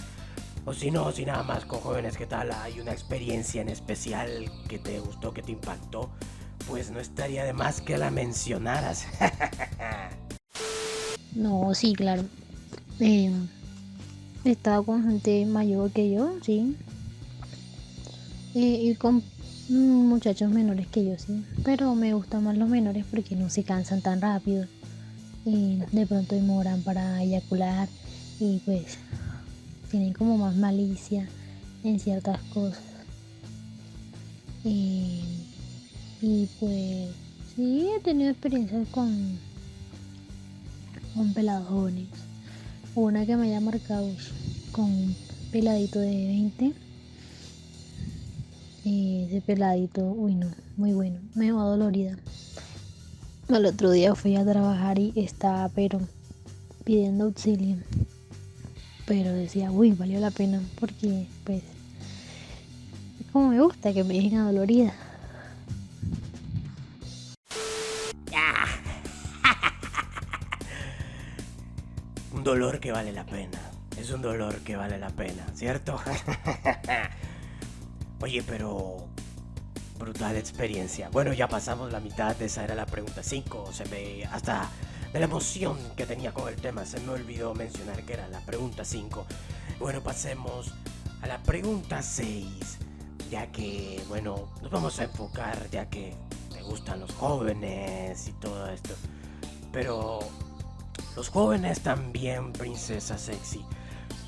O 0.65 0.73
si 0.73 0.89
no, 0.89 1.11
si 1.11 1.23
nada 1.23 1.43
más 1.43 1.65
con 1.65 1.81
jóvenes, 1.81 2.17
¿qué 2.17 2.25
tal? 2.25 2.51
Hay 2.51 2.79
una 2.79 2.91
experiencia 2.91 3.61
en 3.61 3.69
especial 3.69 4.51
que 4.67 4.79
te 4.79 4.99
gustó, 4.99 5.31
que 5.31 5.43
te 5.43 5.51
impactó, 5.51 6.09
pues 6.67 6.89
no 6.89 6.99
estaría 6.99 7.43
de 7.43 7.53
más 7.53 7.79
que 7.79 7.99
la 7.99 8.09
mencionaras. 8.09 9.05
no, 11.35 11.75
sí, 11.75 11.93
claro. 11.93 12.23
Eh, 12.99 13.31
he 14.45 14.51
estado 14.51 14.83
con 14.83 15.03
gente 15.03 15.45
mayor 15.45 15.91
que 15.91 16.09
yo, 16.09 16.33
sí. 16.41 16.75
Y 18.53 18.95
con 18.95 19.23
Mm, 19.69 20.07
muchachos 20.07 20.49
menores 20.51 20.87
que 20.87 21.05
yo, 21.05 21.15
sí. 21.19 21.45
Pero 21.63 21.93
me 21.93 22.15
gustan 22.15 22.43
más 22.43 22.57
los 22.57 22.67
menores 22.67 23.05
porque 23.09 23.35
no 23.35 23.51
se 23.51 23.63
cansan 23.63 24.01
tan 24.01 24.19
rápido. 24.19 24.65
Y 25.45 25.77
de 25.91 26.07
pronto 26.07 26.33
demoran 26.33 26.81
para 26.81 27.21
eyacular. 27.21 27.87
Y 28.39 28.57
pues 28.65 28.97
tienen 29.91 30.13
como 30.13 30.39
más 30.39 30.55
malicia 30.55 31.27
en 31.83 31.99
ciertas 31.99 32.39
cosas. 32.51 32.81
Y, 34.63 35.21
pues 36.59 37.11
sí, 37.55 37.87
he 37.95 37.99
tenido 38.01 38.31
experiencias 38.31 38.87
con, 38.89 39.37
con 41.15 41.33
pelados 41.33 41.67
jóvenes. 41.67 42.07
Una 42.95 43.25
que 43.25 43.37
me 43.37 43.47
haya 43.47 43.61
marcado 43.61 44.09
con 44.71 44.85
un 44.85 45.15
peladito 45.51 45.99
de 45.99 46.09
20 46.09 46.73
ese 48.85 49.41
peladito, 49.41 50.03
uy 50.03 50.35
no, 50.35 50.47
muy 50.77 50.93
bueno, 50.93 51.19
me 51.35 51.45
dejó 51.45 51.63
dolorida. 51.63 52.17
El 53.47 53.65
otro 53.65 53.91
día 53.91 54.15
fui 54.15 54.35
a 54.35 54.45
trabajar 54.45 54.99
y 54.99 55.13
estaba 55.15 55.69
pero 55.69 55.99
pidiendo 56.83 57.25
auxilio. 57.25 57.77
Pero 59.05 59.33
decía, 59.33 59.71
uy, 59.71 59.91
valió 59.91 60.19
la 60.19 60.31
pena 60.31 60.61
porque 60.79 61.27
pues 61.43 61.63
como 63.31 63.49
me 63.49 63.61
gusta 63.61 63.93
que 63.93 64.03
me 64.03 64.15
dejen 64.15 64.45
dolorida. 64.45 64.93
un 72.31 72.43
dolor 72.43 72.79
que 72.79 72.91
vale 72.91 73.11
la 73.11 73.25
pena. 73.25 73.59
Es 73.99 74.11
un 74.11 74.21
dolor 74.21 74.59
que 74.59 74.75
vale 74.75 74.97
la 74.97 75.09
pena, 75.09 75.45
¿cierto? 75.53 75.99
Oye, 78.21 78.43
pero 78.43 79.07
brutal 79.97 80.37
experiencia. 80.37 81.09
Bueno, 81.09 81.33
ya 81.33 81.47
pasamos 81.47 81.91
la 81.91 81.99
mitad, 81.99 82.41
esa 82.41 82.63
era 82.63 82.75
la 82.75 82.85
pregunta 82.85 83.23
5. 83.23 83.71
Se 83.73 83.85
me 83.85 84.25
hasta 84.25 84.69
de 85.13 85.19
la 85.19 85.25
emoción 85.25 85.77
que 85.95 86.05
tenía 86.05 86.33
con 86.33 86.47
el 86.47 86.55
tema 86.55 86.85
se 86.85 86.99
me 86.99 87.11
olvidó 87.13 87.55
mencionar 87.55 88.03
que 88.03 88.13
era 88.13 88.27
la 88.27 88.39
pregunta 88.41 88.85
5. 88.85 89.25
Bueno, 89.79 90.01
pasemos 90.01 90.73
a 91.21 91.27
la 91.27 91.41
pregunta 91.41 92.01
6, 92.01 92.45
ya 93.31 93.51
que 93.51 94.01
bueno, 94.07 94.49
nos 94.61 94.71
vamos 94.71 94.99
a 94.99 95.05
enfocar 95.05 95.69
ya 95.71 95.89
que 95.89 96.13
me 96.53 96.61
gustan 96.61 96.99
los 96.99 97.11
jóvenes 97.13 98.27
y 98.27 98.33
todo 98.33 98.69
esto. 98.69 98.93
Pero 99.71 100.19
los 101.15 101.29
jóvenes 101.29 101.81
también, 101.81 102.53
princesa 102.53 103.17
sexy, 103.17 103.65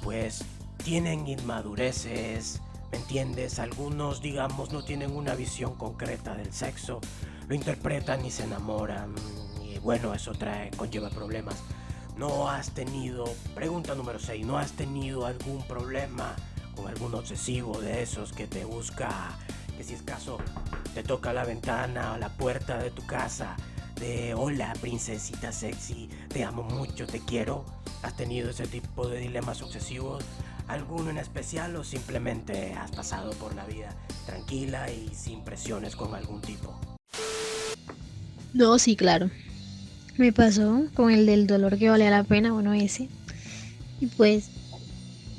pues 0.04 0.44
tienen 0.84 1.28
inmadureces, 1.28 2.60
¿Me 2.92 2.98
entiendes? 2.98 3.60
Algunos, 3.60 4.22
digamos, 4.22 4.72
no 4.72 4.84
tienen 4.84 5.16
una 5.16 5.34
visión 5.34 5.76
concreta 5.76 6.36
del 6.36 6.52
sexo, 6.52 7.00
lo 7.48 7.56
interpretan 7.56 8.26
y 8.26 8.32
se 8.32 8.44
enamoran. 8.44 9.16
Y 9.64 9.80
bueno, 9.80 10.14
eso 10.14 10.34
trae, 10.34 10.72
conlleva 10.72 11.10
problemas. 11.10 11.56
¿No 12.18 12.50
has 12.50 12.72
tenido, 12.72 13.26
pregunta 13.56 13.96
número 13.96 14.20
6, 14.20 14.46
¿no 14.46 14.58
has 14.58 14.74
tenido 14.74 15.26
algún 15.26 15.64
problema 15.64 16.36
con 16.76 16.88
algún 16.88 17.16
obsesivo 17.16 17.80
de 17.80 18.04
esos 18.04 18.34
que 18.34 18.48
te 18.48 18.66
busca, 18.66 19.10
que 19.78 19.84
si 19.84 19.94
es 19.94 20.02
caso 20.02 20.38
te 20.94 21.04
toca 21.04 21.32
la 21.32 21.46
ventana 21.46 22.14
o 22.14 22.18
la 22.18 22.30
puerta 22.30 22.78
de 22.78 22.92
tu 22.92 23.06
casa, 23.06 23.56
de 23.96 24.34
hola 24.34 24.74
princesita 24.82 25.52
sexy, 25.54 26.10
te 26.28 26.44
amo 26.44 26.64
mucho, 26.64 27.08
te 27.08 27.20
quiero? 27.22 27.64
¿Has 28.04 28.16
tenido 28.18 28.50
ese 28.50 28.68
tipo 28.68 29.08
de 29.08 29.20
dilemas 29.20 29.62
obsesivos? 29.62 30.24
Alguno 30.72 31.10
en 31.10 31.18
especial 31.18 31.76
o 31.76 31.84
simplemente 31.84 32.74
has 32.74 32.92
pasado 32.92 33.32
por 33.32 33.56
la 33.56 33.66
vida 33.66 33.96
tranquila 34.26 34.90
y 34.90 35.10
sin 35.14 35.42
presiones 35.42 35.96
con 35.96 36.16
algún 36.16 36.42
tipo? 36.42 36.80
No, 38.54 38.80
sí, 38.80 38.96
claro. 38.96 39.30
Me 40.18 40.32
pasó 40.32 40.86
con 40.94 41.12
el 41.12 41.26
del 41.26 41.48
dolor 41.48 41.78
que 41.78 41.90
valía 41.90 42.10
la 42.10 42.24
pena, 42.24 42.52
bueno, 42.52 42.74
ese. 42.74 43.10
Y 44.00 44.08
pues 44.08 44.50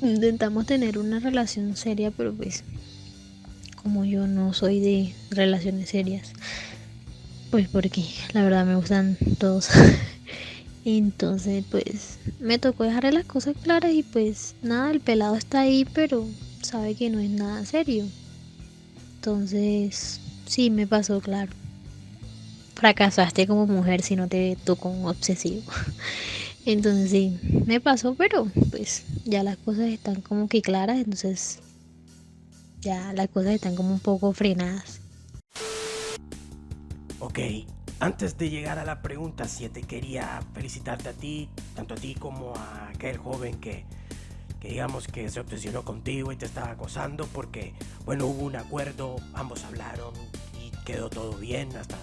intentamos 0.02 0.66
tener 0.66 0.98
una 0.98 1.18
relación 1.18 1.76
seria, 1.76 2.10
pero 2.10 2.34
pues 2.34 2.64
como 3.82 4.04
yo 4.04 4.26
no 4.26 4.52
soy 4.52 4.80
de 4.80 5.14
relaciones 5.30 5.88
serias, 5.88 6.32
pues 7.50 7.68
porque 7.68 8.04
la 8.32 8.44
verdad 8.44 8.64
me 8.64 8.76
gustan 8.76 9.16
todos. 9.38 9.68
Entonces, 10.84 11.64
pues 11.70 12.18
me 12.40 12.58
tocó 12.58 12.84
dejarle 12.84 13.12
las 13.12 13.24
cosas 13.24 13.54
claras 13.62 13.92
y 13.92 14.02
pues 14.02 14.54
nada, 14.62 14.90
el 14.90 15.00
pelado 15.00 15.36
está 15.36 15.60
ahí, 15.60 15.84
pero 15.84 16.26
sabe 16.62 16.94
que 16.94 17.08
no 17.08 17.20
es 17.20 17.30
nada 17.30 17.64
serio. 17.64 18.04
Entonces, 19.16 20.20
sí, 20.46 20.70
me 20.70 20.86
pasó 20.86 21.20
claro. 21.20 21.52
Fracasaste 22.74 23.46
como 23.46 23.66
mujer 23.66 24.02
si 24.02 24.16
no 24.16 24.26
te 24.26 24.56
tocó 24.64 24.88
un 24.88 25.06
obsesivo. 25.06 25.62
Entonces, 26.66 27.10
sí, 27.10 27.38
me 27.66 27.80
pasó, 27.80 28.14
pero 28.14 28.48
pues 28.70 29.04
ya 29.24 29.44
las 29.44 29.56
cosas 29.58 29.86
están 29.88 30.20
como 30.20 30.48
que 30.48 30.62
claras, 30.62 30.98
entonces 30.98 31.58
ya 32.80 33.12
las 33.12 33.28
cosas 33.28 33.52
están 33.52 33.74
como 33.76 33.92
un 33.92 34.00
poco 34.00 34.32
frenadas. 34.32 35.00
Ok, 37.20 37.38
antes 38.02 38.36
de 38.36 38.50
llegar 38.50 38.80
a 38.80 38.84
la 38.84 39.00
pregunta 39.00 39.46
7, 39.46 39.82
quería 39.82 40.40
felicitarte 40.54 41.10
a 41.10 41.12
ti, 41.12 41.48
tanto 41.76 41.94
a 41.94 41.96
ti 41.96 42.16
como 42.16 42.52
a 42.56 42.88
aquel 42.88 43.16
joven 43.16 43.60
que, 43.60 43.84
digamos 44.60 45.06
que 45.06 45.30
se 45.30 45.38
obsesionó 45.38 45.84
contigo 45.84 46.32
y 46.32 46.36
te 46.36 46.44
estaba 46.44 46.72
acosando, 46.72 47.28
porque, 47.28 47.74
bueno, 48.04 48.26
hubo 48.26 48.42
un 48.42 48.56
acuerdo, 48.56 49.14
ambos 49.34 49.62
hablaron 49.62 50.12
y 50.60 50.72
quedó 50.84 51.10
todo 51.10 51.34
bien, 51.34 51.76
hasta 51.76 51.94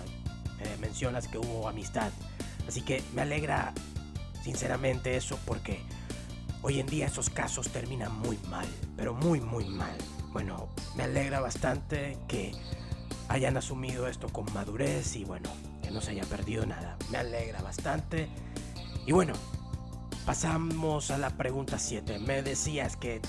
eh, 0.62 0.78
mencionas 0.80 1.28
que 1.28 1.38
hubo 1.38 1.68
amistad. 1.68 2.14
Así 2.66 2.82
que 2.82 3.04
me 3.14 3.24
alegra 3.24 3.74
sinceramente 4.42 5.18
eso 5.18 5.38
porque 5.46 5.82
hoy 6.62 6.80
en 6.80 6.88
día 6.88 7.08
esos 7.08 7.30
casos 7.30 7.68
terminan 7.72 8.18
muy 8.20 8.38
mal, 8.50 8.70
pero 8.96 9.14
muy, 9.14 9.42
muy 9.42 9.66
mal. 9.66 9.98
Bueno, 10.32 10.70
me 10.96 11.04
alegra 11.04 11.42
bastante 11.42 12.18
que 12.30 12.54
hayan 13.28 13.58
asumido 13.58 14.08
esto 14.08 14.30
con 14.30 14.46
madurez 14.54 15.18
y 15.18 15.26
bueno, 15.26 15.50
no 15.92 16.02
se 16.02 16.12
haya 16.12 16.24
perdido 16.24 16.66
nada. 16.66 16.98
Me 17.12 17.18
alegra 17.18 17.62
bastante. 17.62 18.30
Y 19.06 19.12
bueno, 19.12 19.34
pasamos 20.26 21.12
a 21.12 21.18
la 21.18 21.32
pregunta 21.32 21.80
7. 21.80 22.20
Me 22.20 22.42
decías 22.42 22.96
que 22.96 23.22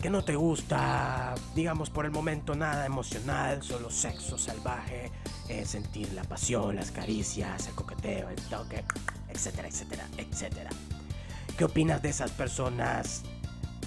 que 0.00 0.10
no 0.10 0.22
te 0.22 0.36
gusta, 0.36 1.34
digamos 1.56 1.90
por 1.90 2.04
el 2.04 2.12
momento 2.12 2.54
nada 2.54 2.86
emocional, 2.86 3.62
solo 3.64 3.90
sexo 3.90 4.38
salvaje, 4.38 5.10
eh, 5.48 5.64
sentir 5.66 6.12
la 6.12 6.22
pasión, 6.22 6.76
las 6.76 6.92
caricias, 6.92 7.66
el 7.66 7.74
coqueteo, 7.74 8.28
el 8.28 8.40
toque, 8.42 8.84
etcétera, 9.28 9.66
etcétera, 9.66 10.06
etcétera. 10.16 10.70
¿Qué 11.56 11.64
opinas 11.64 12.00
de 12.00 12.10
esas 12.10 12.30
personas? 12.30 13.22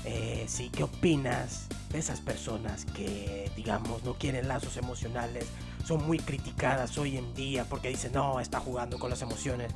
Eh, 0.04 0.46
sí, 0.50 0.70
¿qué 0.76 0.84
opinas 0.84 1.68
de 1.92 2.00
esas 2.00 2.20
personas 2.20 2.86
que, 2.86 3.50
digamos, 3.56 4.04
no 4.04 4.16
quieren 4.16 4.50
lazos 4.50 4.76
emocionales? 4.76 5.46
Son 5.86 6.06
muy 6.06 6.20
criticadas 6.20 6.98
hoy 6.98 7.18
en 7.18 7.34
día 7.34 7.66
porque 7.66 7.90
dicen, 7.90 8.14
no, 8.14 8.40
está 8.40 8.60
jugando 8.60 9.00
con 9.00 9.10
las 9.10 9.22
emociones. 9.22 9.74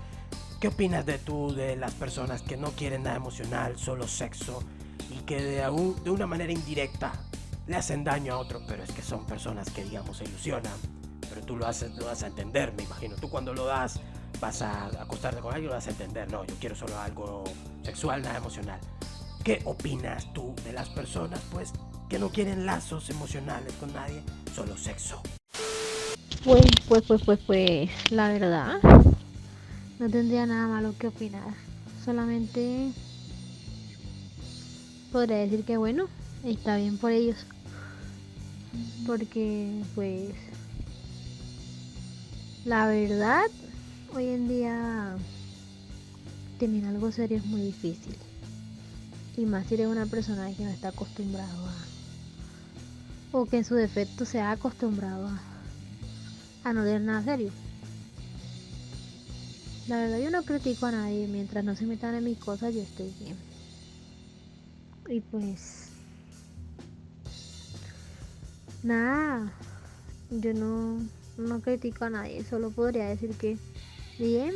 ¿Qué 0.60 0.70
opinas 0.70 1.06
de 1.06 1.18
tú, 1.18 1.54
de 1.54 1.76
las 1.76 1.94
personas 1.94 2.42
que 2.42 2.58
no 2.58 2.72
quieren 2.72 3.04
nada 3.04 3.18
emocional, 3.18 3.78
solo 3.78 4.08
sexo? 4.08 4.64
y 5.10 5.20
que 5.24 5.42
de, 5.42 5.58
de 6.04 6.10
una 6.10 6.28
manera 6.28 6.52
indirecta 6.52 7.14
le 7.68 7.76
hacen 7.76 8.04
daño 8.04 8.34
a 8.34 8.38
otro, 8.38 8.62
pero 8.68 8.84
es 8.84 8.92
que 8.92 9.02
son 9.02 9.26
personas 9.26 9.70
que 9.70 9.84
digamos 9.84 10.18
se 10.18 10.26
ilusionan, 10.26 10.74
pero 11.30 11.42
tú 11.42 11.58
lo 11.58 11.68
haces, 11.68 11.96
lo 11.96 12.06
vas 12.06 12.24
a 12.24 12.28
entender, 12.28 12.74
me 12.74 12.84
imagino. 12.84 13.16
Tú 13.16 13.30
cuando 13.30 13.54
lo 13.54 13.66
das 13.66 14.00
vas 14.40 14.62
a 14.62 14.88
acostarte 15.02 15.42
con 15.42 15.54
alguien, 15.54 15.70
lo 15.70 15.76
vas 15.76 15.88
a 15.88 15.92
entender. 15.92 16.32
No, 16.32 16.44
yo 16.44 16.56
quiero 16.60 16.76
solo 16.76 17.00
algo 17.00 17.44
sexual, 17.84 18.22
nada 18.22 18.38
emocional. 18.38 18.80
¿Qué 19.44 19.62
opinas 19.66 20.32
tú 20.34 20.56
de 20.64 20.74
las 20.74 20.90
personas, 20.90 21.40
pues, 21.52 21.72
que 22.10 22.20
no 22.20 22.30
quieren 22.30 22.66
lazos 22.66 23.10
emocionales 23.10 23.74
con 23.74 23.94
nadie, 23.94 24.24
solo 24.54 24.78
sexo? 24.78 25.22
Pues, 26.46 26.64
pues, 26.88 27.04
pues, 27.08 27.22
pues, 27.26 27.40
pues, 27.48 28.12
la 28.12 28.30
verdad, 28.30 28.76
no 29.98 30.10
tendría 30.12 30.46
nada 30.46 30.68
malo 30.68 30.94
que 30.96 31.08
opinar. 31.08 31.56
Solamente 32.06 32.92
podría 35.12 35.38
decir 35.38 35.64
que 35.64 35.78
bueno, 35.78 36.06
está 36.44 36.78
bien 36.78 37.00
por 37.00 37.12
ellos. 37.12 37.48
Porque 39.08 39.82
pues 39.96 40.36
la 42.64 42.86
verdad, 42.86 43.46
hoy 44.14 44.28
en 44.28 44.48
día 44.48 45.16
tener 46.60 46.86
algo 46.86 47.12
serio 47.12 47.38
es 47.38 47.46
muy 47.46 47.62
difícil. 47.62 48.16
Y 49.36 49.48
más 49.48 49.66
si 49.66 49.74
eres 49.74 49.88
una 49.88 50.06
persona 50.06 50.54
que 50.54 50.64
no 50.64 50.70
está 50.70 50.90
acostumbrado 50.90 51.66
a... 51.66 51.74
O 53.32 53.48
que 53.48 53.58
en 53.58 53.66
su 53.66 53.74
defecto 53.74 54.26
se 54.26 54.42
ha 54.42 54.52
acostumbrado 54.52 55.28
a, 55.28 55.55
a 56.66 56.74
no 56.74 56.84
tener 56.84 57.02
nada 57.02 57.24
serio. 57.24 57.52
La 59.88 59.98
verdad 59.98 60.20
yo 60.20 60.32
no 60.32 60.44
critico 60.44 60.88
a 60.88 60.92
nadie. 60.92 61.28
Mientras 61.28 61.64
no 61.64 61.76
se 61.76 61.86
metan 61.86 62.16
en 62.16 62.24
mis 62.24 62.40
cosas 62.40 62.74
yo 62.74 62.82
estoy 62.82 63.14
bien. 63.20 63.38
Y 65.08 65.22
pues 65.22 65.90
nada, 68.82 69.54
yo 70.32 70.54
no, 70.56 71.00
no 71.38 71.62
critico 71.62 72.06
a 72.06 72.10
nadie, 72.10 72.44
solo 72.44 72.72
podría 72.72 73.06
decir 73.06 73.30
que 73.38 73.58
bien. 74.18 74.56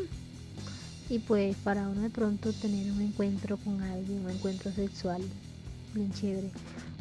Y 1.10 1.20
pues 1.20 1.56
para 1.58 1.88
uno 1.88 2.02
de 2.02 2.10
pronto 2.10 2.52
tener 2.54 2.92
un 2.92 3.02
encuentro 3.02 3.58
con 3.58 3.82
alguien, 3.84 4.26
un 4.26 4.32
encuentro 4.32 4.72
sexual, 4.72 5.22
bien 5.94 6.12
chévere, 6.14 6.52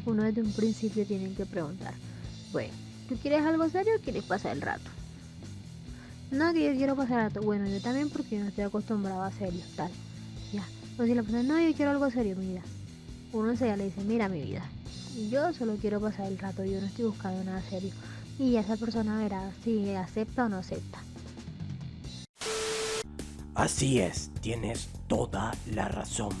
uno 0.05 0.23
desde 0.23 0.41
un 0.41 0.51
principio 0.51 1.05
tiene 1.05 1.33
que 1.33 1.45
preguntar, 1.45 1.93
bueno, 2.51 2.73
¿tú 3.07 3.15
quieres 3.17 3.41
algo 3.41 3.67
serio 3.69 3.93
o 3.97 4.01
quieres 4.01 4.23
pasar 4.23 4.55
el 4.55 4.61
rato? 4.61 4.98
No, 6.31 6.53
quiero 6.53 6.95
pasar 6.95 7.31
rato. 7.31 7.41
Bueno, 7.41 7.67
yo 7.67 7.81
también 7.81 8.09
porque 8.09 8.37
yo 8.37 8.43
no 8.43 8.49
estoy 8.49 8.65
acostumbrado 8.65 9.23
a 9.23 9.31
serio, 9.31 9.61
tal. 9.75 9.91
Ya. 10.53 10.63
O 10.97 11.05
si 11.05 11.13
la 11.13 11.23
persona, 11.23 11.43
no, 11.43 11.59
yo 11.59 11.75
quiero 11.75 11.91
algo 11.91 12.09
serio, 12.11 12.35
mira 12.37 12.61
uno 13.31 13.55
se 13.55 13.75
le 13.77 13.85
dice, 13.85 14.03
mira 14.03 14.27
mi 14.27 14.41
vida, 14.41 14.63
yo 15.29 15.53
solo 15.53 15.75
quiero 15.75 15.99
pasar 15.99 16.27
el 16.27 16.39
rato, 16.39 16.65
yo 16.65 16.79
no 16.79 16.87
estoy 16.87 17.05
buscando 17.05 17.43
nada 17.43 17.61
serio. 17.69 17.91
Y 18.39 18.55
esa 18.55 18.77
persona 18.77 19.17
verá 19.17 19.51
si 19.63 19.93
acepta 19.95 20.45
o 20.45 20.49
no 20.49 20.57
acepta. 20.57 20.99
Así 23.53 23.99
es, 23.99 24.31
tienes 24.41 24.89
toda 25.07 25.51
la 25.71 25.89
razón. 25.89 26.31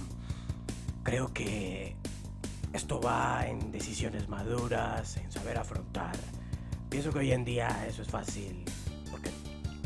Creo 1.03 1.33
que 1.33 1.95
esto 2.71 3.01
va 3.01 3.45
en 3.47 3.71
decisiones 3.71 4.29
maduras, 4.29 5.17
en 5.17 5.31
saber 5.31 5.57
afrontar. 5.57 6.15
Pienso 6.89 7.11
que 7.11 7.19
hoy 7.19 7.31
en 7.33 7.43
día 7.43 7.85
eso 7.87 8.01
es 8.01 8.07
fácil, 8.07 8.63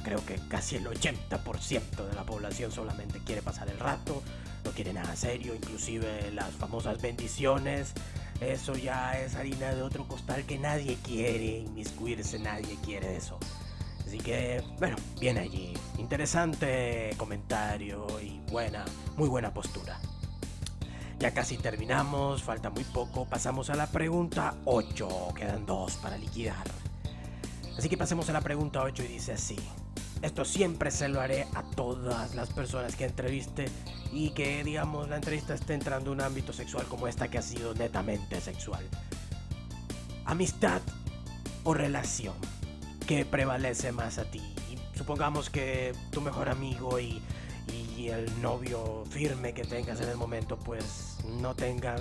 creo 0.04 0.24
que 0.26 0.36
casi 0.48 0.76
el 0.76 0.86
80% 0.86 2.08
de 2.08 2.16
la 2.16 2.24
población 2.24 2.72
solamente 2.72 3.20
quiere 3.20 3.42
pasar 3.42 3.70
el 3.70 3.80
rato, 3.80 4.22
no 4.63 4.72
quiere 4.72 4.94
nada 4.94 5.16
serio, 5.16 5.56
inclusive 5.56 6.32
las 6.32 6.52
famosas 6.52 7.02
bendiciones. 7.02 7.94
Eso 8.39 8.76
ya 8.76 9.20
es 9.20 9.36
harina 9.36 9.74
de 9.74 9.82
otro 9.82 10.08
costal 10.08 10.44
que 10.46 10.58
nadie 10.58 10.98
quiere 11.04 11.60
inmiscuirse, 11.60 12.39
nadie 12.39 12.78
quiere 12.84 13.16
eso. 13.16 13.38
Así 14.06 14.18
que, 14.18 14.63
bueno, 14.80 14.96
bien 15.20 15.38
allí. 15.38 15.74
Interesante 15.98 17.12
comentario 17.18 18.06
y 18.22 18.39
buena, 18.52 18.86
muy 19.16 19.30
buena 19.30 19.54
postura. 19.54 20.00
Ya 21.20 21.34
casi 21.34 21.58
terminamos, 21.58 22.44
falta 22.44 22.70
muy 22.70 22.84
poco. 22.84 23.26
Pasamos 23.26 23.70
a 23.70 23.76
la 23.76 23.88
pregunta 23.88 24.56
8. 24.66 25.34
Quedan 25.36 25.66
dos 25.66 25.96
para 25.96 26.18
liquidar. 26.18 26.68
Así 27.78 27.88
que 27.88 27.98
pasemos 27.98 28.30
a 28.30 28.34
la 28.34 28.42
pregunta 28.42 28.82
8 28.82 29.04
y 29.04 29.08
dice 29.08 29.34
así. 29.34 29.58
Esto 30.24 30.46
siempre 30.46 30.90
se 30.90 31.10
lo 31.10 31.20
haré 31.20 31.48
a 31.54 31.64
todas 31.64 32.34
las 32.34 32.50
personas 32.50 32.96
que 32.96 33.04
entreviste 33.04 33.66
y 34.14 34.30
que, 34.30 34.64
digamos, 34.64 35.10
la 35.10 35.18
entrevista 35.18 35.54
esté 35.54 35.74
entrando 35.74 36.14
en 36.14 36.20
un 36.20 36.26
ámbito 36.26 36.54
sexual 36.54 36.86
como 36.86 37.10
esta 37.10 37.28
que 37.28 37.38
ha 37.38 37.42
sido 37.42 37.74
netamente 37.74 38.40
sexual. 38.40 38.88
Amistad 40.24 40.82
o 41.66 41.74
relación, 41.74 42.36
¿qué 43.06 43.26
prevalece 43.26 43.92
más 43.92 44.18
a 44.18 44.24
ti? 44.24 44.42
supongamos 44.96 45.50
que 45.50 45.92
tu 46.12 46.22
mejor 46.22 46.48
amigo 46.48 47.00
y, 47.00 47.22
y 47.98 48.08
el 48.08 48.42
novio 48.42 49.04
firme 49.10 49.54
que 49.54 49.64
tengas 49.64 50.00
en 50.00 50.08
el 50.08 50.16
momento, 50.16 50.58
pues 50.58 51.18
no 51.42 51.54
tengan 51.56 52.00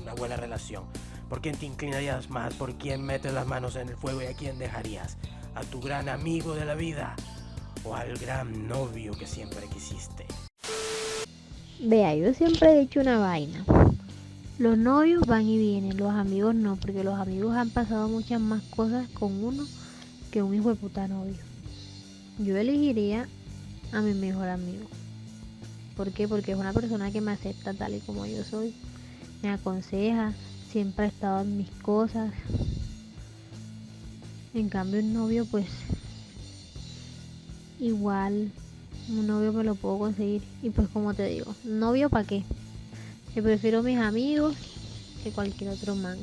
una 0.00 0.14
buena 0.14 0.36
relación. 0.36 0.84
¿Por 1.28 1.40
quién 1.40 1.56
te 1.56 1.66
inclinarías 1.66 2.30
más? 2.30 2.54
¿Por 2.54 2.74
quién 2.74 3.02
metes 3.02 3.32
las 3.32 3.48
manos 3.48 3.74
en 3.74 3.88
el 3.88 3.96
fuego 3.96 4.22
y 4.22 4.26
a 4.26 4.34
quién 4.34 4.58
dejarías? 4.58 5.16
A 5.56 5.62
tu 5.62 5.80
gran 5.80 6.08
amigo 6.08 6.54
de 6.54 6.66
la 6.66 6.74
vida 6.74 7.16
o 7.82 7.94
al 7.94 8.16
gran 8.18 8.68
novio 8.68 9.12
que 9.12 9.26
siempre 9.26 9.66
quisiste. 9.72 10.26
Vea, 11.80 12.14
yo 12.14 12.34
siempre 12.34 12.72
he 12.72 12.80
dicho 12.80 13.00
una 13.00 13.18
vaina. 13.18 13.64
Los 14.58 14.76
novios 14.76 15.26
van 15.26 15.46
y 15.46 15.58
vienen, 15.58 15.96
los 15.96 16.12
amigos 16.12 16.54
no, 16.54 16.76
porque 16.76 17.02
los 17.02 17.18
amigos 17.18 17.56
han 17.56 17.70
pasado 17.70 18.08
muchas 18.08 18.40
más 18.40 18.62
cosas 18.64 19.08
con 19.10 19.42
uno 19.42 19.66
que 20.30 20.42
un 20.42 20.54
hijo 20.54 20.68
de 20.68 20.76
puta 20.76 21.08
novio. 21.08 21.36
Yo 22.38 22.56
elegiría 22.56 23.26
a 23.92 24.00
mi 24.02 24.12
mejor 24.12 24.48
amigo. 24.48 24.86
¿Por 25.96 26.12
qué? 26.12 26.28
Porque 26.28 26.52
es 26.52 26.58
una 26.58 26.74
persona 26.74 27.10
que 27.10 27.22
me 27.22 27.32
acepta 27.32 27.72
tal 27.72 27.94
y 27.94 28.00
como 28.00 28.26
yo 28.26 28.44
soy. 28.44 28.74
Me 29.42 29.50
aconseja, 29.50 30.34
siempre 30.70 31.06
ha 31.06 31.08
estado 31.08 31.40
en 31.42 31.56
mis 31.56 31.70
cosas, 31.82 32.32
en 34.58 34.68
cambio 34.70 35.00
un 35.00 35.12
novio 35.12 35.44
pues 35.44 35.66
igual 37.78 38.50
un 39.08 39.26
novio 39.26 39.52
me 39.52 39.62
lo 39.62 39.74
puedo 39.74 39.98
conseguir 39.98 40.42
y 40.62 40.70
pues 40.70 40.88
como 40.88 41.14
te 41.14 41.26
digo, 41.26 41.54
novio 41.64 42.10
para 42.10 42.26
qué? 42.26 42.42
Que 43.34 43.42
prefiero 43.42 43.82
mis 43.82 43.98
amigos 43.98 44.56
que 45.22 45.30
cualquier 45.30 45.70
otro 45.70 45.94
man. 45.94 46.18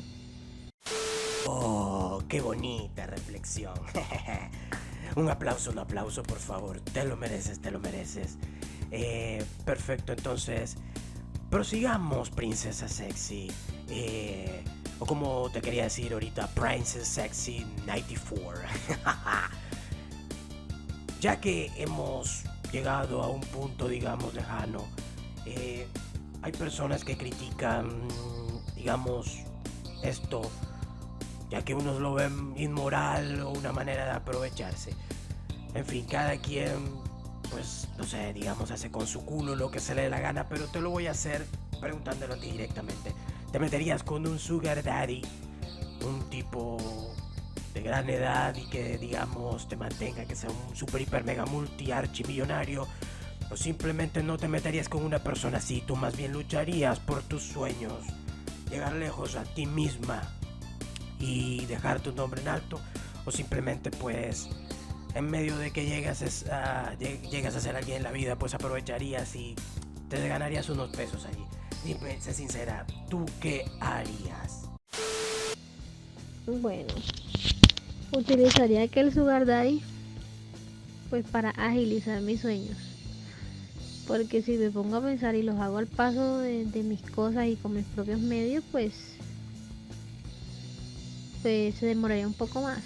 Oh, 1.45 2.21
qué 2.27 2.41
bonita 2.41 3.05
reflexión. 3.05 3.73
un 5.15 5.29
aplauso, 5.29 5.71
un 5.71 5.79
aplauso 5.79 6.23
por 6.23 6.39
favor. 6.39 6.79
Te 6.81 7.05
lo 7.05 7.15
mereces, 7.15 7.59
te 7.59 7.71
lo 7.71 7.79
mereces. 7.79 8.37
Eh, 8.91 9.45
perfecto, 9.63 10.11
entonces 10.11 10.75
prosigamos, 11.49 12.31
princesa 12.31 12.87
sexy. 12.87 13.49
Eh, 13.89 14.63
o 15.03 15.05
como 15.05 15.49
te 15.49 15.61
quería 15.61 15.83
decir 15.83 16.13
ahorita, 16.13 16.47
Princess 16.47 17.09
Sexy 17.09 17.65
94. 17.85 18.61
ya 21.19 21.41
que 21.41 21.69
hemos 21.75 22.43
llegado 22.71 23.21
a 23.21 23.27
un 23.27 23.41
punto, 23.41 23.89
digamos, 23.89 24.33
lejano, 24.33 24.85
eh, 25.45 25.85
hay 26.41 26.51
personas 26.53 27.03
que 27.03 27.17
critican, 27.17 27.89
digamos, 28.77 29.39
esto, 30.03 30.49
ya 31.49 31.65
que 31.65 31.75
unos 31.75 31.99
lo 31.99 32.13
ven 32.13 32.53
inmoral 32.55 33.41
o 33.41 33.49
una 33.49 33.73
manera 33.73 34.05
de 34.05 34.11
aprovecharse. 34.11 34.95
En 35.73 35.85
fin, 35.85 36.05
cada 36.05 36.37
quien, 36.37 36.71
pues, 37.51 37.89
no 37.97 38.05
sé, 38.05 38.31
digamos, 38.31 38.71
hace 38.71 38.89
con 38.89 39.05
su 39.05 39.25
culo 39.25 39.57
lo 39.57 39.69
que 39.69 39.81
se 39.81 39.95
le 39.95 40.03
dé 40.03 40.09
la 40.09 40.21
gana, 40.21 40.47
pero 40.47 40.67
te 40.67 40.79
lo 40.79 40.91
voy 40.91 41.07
a 41.07 41.11
hacer 41.11 41.45
preguntándolo 41.81 42.35
a 42.35 42.37
ti 42.37 42.51
directamente 42.51 43.13
te 43.53 43.59
meterías 43.59 44.01
con 44.01 44.25
un 44.25 44.39
sugar 44.39 44.81
daddy, 44.81 45.21
un 46.03 46.27
tipo 46.31 47.13
de 47.75 47.83
gran 47.83 48.09
edad 48.09 48.55
y 48.55 48.67
que 48.67 48.97
digamos 48.97 49.67
te 49.67 49.75
mantenga, 49.75 50.25
que 50.25 50.35
sea 50.35 50.49
un 50.49 50.75
super 50.75 50.99
hiper 50.99 51.23
mega 51.23 51.45
multi 51.45 51.91
archimillonario, 51.91 52.87
o 53.51 53.55
simplemente 53.55 54.23
no 54.23 54.39
te 54.39 54.47
meterías 54.47 54.89
con 54.89 55.03
una 55.03 55.19
persona 55.19 55.59
así, 55.59 55.83
tú 55.85 55.95
más 55.95 56.17
bien 56.17 56.33
lucharías 56.33 56.99
por 56.99 57.21
tus 57.21 57.43
sueños, 57.43 57.93
llegar 58.71 58.93
lejos 58.93 59.35
a 59.35 59.43
ti 59.43 59.67
misma 59.67 60.23
y 61.19 61.63
dejar 61.67 61.99
tu 61.99 62.11
nombre 62.11 62.41
en 62.41 62.47
alto 62.47 62.81
o 63.23 63.29
simplemente 63.29 63.91
pues 63.91 64.49
en 65.13 65.29
medio 65.29 65.55
de 65.57 65.69
que 65.69 65.85
llegas 65.85 66.43
a, 66.51 66.95
llegas 66.95 67.55
a 67.55 67.59
ser 67.59 67.75
alguien 67.75 67.97
en 67.97 68.03
la 68.03 68.11
vida 68.11 68.35
pues 68.35 68.55
aprovecharías 68.55 69.35
y 69.35 69.53
te 70.09 70.27
ganarías 70.27 70.69
unos 70.69 70.89
pesos 70.89 71.27
allí. 71.27 71.45
Dime, 71.85 72.17
sé 72.21 72.33
sincera, 72.33 72.85
¿tú 73.09 73.25
qué 73.41 73.65
harías? 73.81 74.69
Bueno, 76.47 76.93
utilizaría 78.13 78.83
aquel 78.83 79.13
sugar 79.13 79.45
daddy 79.45 79.81
pues 81.09 81.25
para 81.25 81.49
agilizar 81.51 82.21
mis 82.21 82.39
sueños. 82.39 82.77
Porque 84.07 84.41
si 84.41 84.53
me 84.53 84.71
pongo 84.71 84.95
a 84.95 85.01
pensar 85.01 85.35
y 85.35 85.43
los 85.43 85.59
hago 85.59 85.77
al 85.77 85.87
paso 85.87 86.39
de, 86.39 86.65
mis 86.83 87.01
cosas 87.01 87.47
y 87.47 87.55
con 87.55 87.75
mis 87.75 87.85
propios 87.85 88.19
medios, 88.19 88.63
pues, 88.71 88.93
pues 91.41 91.75
se 91.75 91.85
demoraría 91.85 92.25
un 92.25 92.33
poco 92.33 92.61
más. 92.61 92.81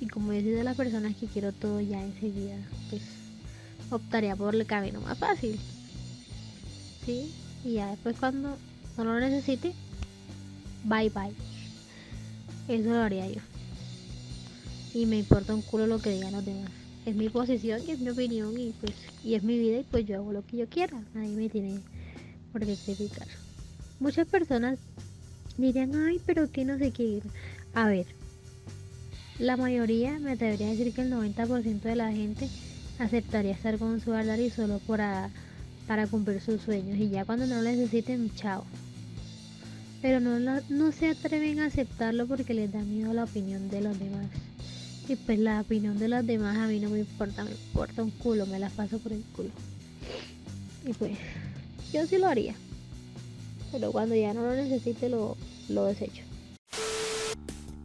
Y 0.00 0.06
como 0.06 0.32
yo 0.32 0.40
soy 0.40 0.62
las 0.62 0.76
personas 0.76 1.16
que 1.16 1.26
quiero 1.26 1.52
todo 1.52 1.80
ya 1.80 2.00
enseguida, 2.00 2.56
pues 2.90 3.02
optaría 3.90 4.36
por 4.36 4.54
el 4.54 4.66
camino 4.66 5.00
más 5.00 5.18
fácil. 5.18 5.58
¿Sí? 7.04 7.30
Y 7.64 7.74
ya 7.74 7.90
después 7.90 8.16
cuando 8.18 8.56
no 8.96 9.04
lo 9.04 9.20
necesite, 9.20 9.72
bye 10.84 11.10
bye. 11.10 11.32
Eso 12.68 12.90
lo 12.90 13.02
haría 13.02 13.28
yo. 13.28 13.40
Y 14.94 15.06
me 15.06 15.18
importa 15.18 15.54
un 15.54 15.62
culo 15.62 15.86
lo 15.86 16.00
que 16.00 16.10
digan 16.10 16.32
los 16.32 16.44
demás. 16.44 16.70
Es 17.06 17.16
mi 17.16 17.28
posición 17.28 17.80
y 17.86 17.92
es 17.92 17.98
mi 17.98 18.10
opinión 18.10 18.58
y 18.58 18.70
pues 18.80 18.92
y 19.24 19.34
es 19.34 19.42
mi 19.42 19.58
vida 19.58 19.78
y 19.78 19.84
pues 19.84 20.06
yo 20.06 20.16
hago 20.16 20.32
lo 20.32 20.46
que 20.46 20.58
yo 20.58 20.68
quiera. 20.68 21.02
Nadie 21.14 21.36
me 21.36 21.48
tiene 21.48 21.80
por 22.52 22.64
qué 22.64 22.76
criticar. 22.76 23.26
Muchas 23.98 24.26
personas 24.26 24.78
dirían, 25.56 25.94
ay, 25.94 26.20
pero 26.24 26.50
que 26.50 26.64
no 26.64 26.78
sé 26.78 26.90
qué. 26.90 27.22
A 27.74 27.86
ver, 27.86 28.06
la 29.38 29.56
mayoría, 29.56 30.18
me 30.18 30.32
atrevería 30.32 30.68
a 30.68 30.70
decir 30.70 30.92
que 30.92 31.02
el 31.02 31.12
90% 31.12 31.80
de 31.80 31.96
la 31.96 32.12
gente 32.12 32.48
aceptaría 32.98 33.52
estar 33.52 33.78
con 33.78 34.00
su 34.00 34.14
y 34.14 34.50
solo 34.50 34.78
para, 34.86 35.30
para 35.86 36.06
cumplir 36.06 36.40
sus 36.40 36.60
sueños 36.62 36.98
y 36.98 37.10
ya 37.10 37.24
cuando 37.24 37.46
no 37.46 37.56
lo 37.56 37.62
necesiten, 37.62 38.30
chao 38.34 38.64
pero 40.02 40.18
no, 40.18 40.38
no 40.68 40.92
se 40.92 41.10
atreven 41.10 41.60
a 41.60 41.66
aceptarlo 41.66 42.26
porque 42.26 42.52
les 42.52 42.72
da 42.72 42.80
miedo 42.80 43.14
la 43.14 43.24
opinión 43.24 43.70
de 43.70 43.80
los 43.80 43.96
demás. 43.98 44.26
Y 45.08 45.14
pues 45.14 45.38
la 45.38 45.60
opinión 45.60 45.98
de 45.98 46.08
los 46.08 46.26
demás 46.26 46.56
a 46.56 46.66
mí 46.66 46.80
no 46.80 46.90
me 46.90 46.98
importa, 46.98 47.44
me 47.44 47.52
importa 47.52 48.02
un 48.02 48.10
culo, 48.10 48.44
me 48.46 48.58
la 48.58 48.68
paso 48.68 48.98
por 48.98 49.12
el 49.12 49.22
culo. 49.36 49.50
Y 50.84 50.92
pues 50.92 51.16
yo 51.92 52.04
sí 52.06 52.18
lo 52.18 52.26
haría. 52.26 52.54
Pero 53.70 53.92
cuando 53.92 54.16
ya 54.16 54.34
no 54.34 54.42
lo 54.42 54.54
necesite 54.54 55.08
lo, 55.08 55.36
lo 55.68 55.84
desecho. 55.84 56.24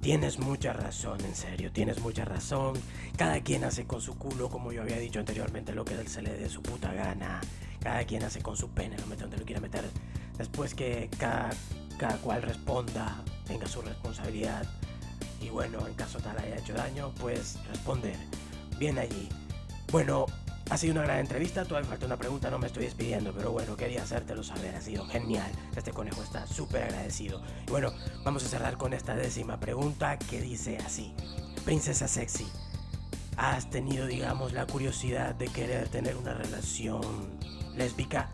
Tienes 0.02 0.40
mucha 0.40 0.74
razón, 0.74 1.20
en 1.22 1.36
serio, 1.36 1.72
tienes 1.72 2.00
mucha 2.00 2.26
razón. 2.26 2.76
Cada 3.16 3.42
quien 3.42 3.64
hace 3.64 3.86
con 3.86 4.02
su 4.02 4.18
culo, 4.18 4.50
como 4.50 4.72
yo 4.72 4.82
había 4.82 4.98
dicho 4.98 5.20
anteriormente, 5.20 5.74
lo 5.76 5.86
que 5.86 5.96
se 6.08 6.22
le 6.22 6.34
dé 6.34 6.50
su 6.50 6.62
puta 6.64 6.94
gana. 6.94 7.42
Cada 7.82 8.04
quien 8.06 8.24
hace 8.24 8.42
con 8.42 8.58
su 8.58 8.70
pene, 8.70 8.98
lo 8.98 9.08
mete 9.08 9.22
donde 9.22 9.38
lo 9.38 9.46
quiera 9.46 9.62
meter. 9.62 9.86
Después 10.38 10.76
que 10.76 11.10
cada 11.18 11.52
cada 11.98 12.18
cual 12.18 12.44
responda, 12.44 13.24
tenga 13.46 13.68
su 13.68 13.82
responsabilidad 13.82 14.66
y 15.42 15.50
bueno, 15.50 15.86
en 15.88 15.94
caso 15.96 16.20
tal 16.20 16.38
haya 16.38 16.58
hecho 16.58 16.74
daño, 16.74 17.12
pues 17.20 17.58
responder. 17.70 18.18
Bien 18.78 18.98
allí. 18.98 19.30
Bueno, 19.92 20.26
ha 20.70 20.78
sido 20.78 20.94
una 20.94 21.04
gran 21.04 21.20
entrevista, 21.20 21.66
todavía 21.66 21.90
falta 21.90 22.06
una 22.06 22.18
pregunta, 22.18 22.50
no 22.50 22.60
me 22.60 22.68
estoy 22.68 22.84
despidiendo, 22.84 23.34
pero 23.34 23.52
bueno, 23.52 23.76
quería 23.78 24.04
hacértelo 24.04 24.44
saber, 24.44 24.76
ha 24.76 24.82
sido 24.82 25.06
genial. 25.08 25.52
Este 25.76 25.92
conejo 25.92 26.22
está 26.24 26.46
súper 26.48 26.84
agradecido. 26.84 27.42
Y 27.68 27.72
bueno, 27.72 27.94
vamos 28.24 28.44
a 28.46 28.48
cerrar 28.48 28.78
con 28.78 28.94
esta 28.94 29.16
décima 29.16 29.60
pregunta 29.60 30.18
que 30.18 30.42
dice 30.42 30.78
así. 30.86 31.14
Princesa 31.66 32.08
Sexy, 32.08 32.48
¿has 33.38 33.70
tenido, 33.70 34.08
digamos, 34.08 34.54
la 34.54 34.66
curiosidad 34.66 35.36
de 35.36 35.48
querer 35.48 35.90
tener 35.90 36.16
una 36.18 36.34
relación 36.34 37.02
lésbica? 37.78 38.30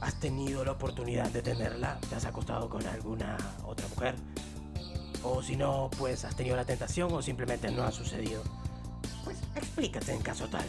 ¿Has 0.00 0.18
tenido 0.20 0.64
la 0.64 0.72
oportunidad 0.72 1.30
de 1.30 1.42
tenerla? 1.42 1.98
¿Te 2.08 2.14
has 2.16 2.24
acostado 2.24 2.68
con 2.68 2.86
alguna 2.86 3.36
otra 3.64 3.86
mujer? 3.88 4.14
O 5.22 5.42
si 5.42 5.56
no, 5.56 5.90
pues 5.98 6.24
has 6.24 6.36
tenido 6.36 6.56
la 6.56 6.64
tentación 6.64 7.12
o 7.12 7.20
simplemente 7.20 7.70
no 7.70 7.82
ha 7.82 7.92
sucedido. 7.92 8.42
Pues 9.24 9.38
explícate 9.56 10.12
en 10.12 10.22
caso 10.22 10.48
tal. 10.48 10.66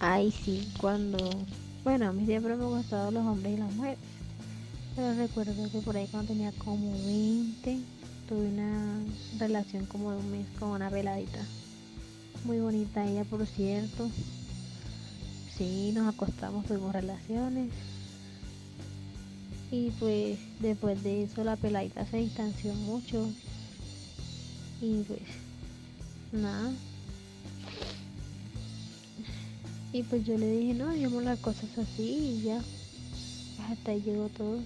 Ay, 0.00 0.30
sí, 0.30 0.72
cuando... 0.80 1.18
Bueno, 1.84 2.08
a 2.08 2.12
mí 2.12 2.26
siempre 2.26 2.54
me 2.56 2.64
han 2.64 2.70
gustado 2.70 3.10
los 3.10 3.24
hombres 3.24 3.54
y 3.54 3.56
las 3.56 3.72
mujeres. 3.72 3.98
Pero 4.94 5.14
recuerdo 5.14 5.70
que 5.70 5.78
por 5.78 5.96
ahí 5.96 6.06
cuando 6.08 6.32
tenía 6.32 6.52
como 6.52 6.92
20, 6.92 7.78
tuve 8.28 8.48
una 8.48 9.00
relación 9.38 9.86
como 9.86 10.10
de 10.10 10.18
un 10.18 10.30
mes 10.30 10.46
con 10.58 10.70
una 10.70 10.90
veladita. 10.90 11.40
Muy 12.44 12.60
bonita 12.60 13.04
ella, 13.04 13.24
por 13.24 13.46
cierto. 13.46 14.10
Sí, 15.62 15.92
nos 15.94 16.12
acostamos, 16.12 16.66
tuvimos 16.66 16.92
relaciones. 16.92 17.70
Y 19.70 19.90
pues 20.00 20.36
después 20.58 21.00
de 21.04 21.22
eso 21.22 21.44
la 21.44 21.54
peladita 21.54 22.04
se 22.04 22.16
distanció 22.16 22.74
mucho. 22.74 23.28
Y 24.80 25.04
pues 25.04 25.20
nada. 26.32 26.72
Y 29.92 30.02
pues 30.02 30.26
yo 30.26 30.36
le 30.36 30.50
dije, 30.50 30.74
no, 30.74 30.90
hagamos 30.90 31.22
las 31.22 31.38
cosas 31.38 31.70
así 31.78 32.02
y 32.02 32.42
ya. 32.42 32.60
Hasta 33.70 33.92
ahí 33.92 34.02
llegó 34.02 34.28
todo. 34.30 34.58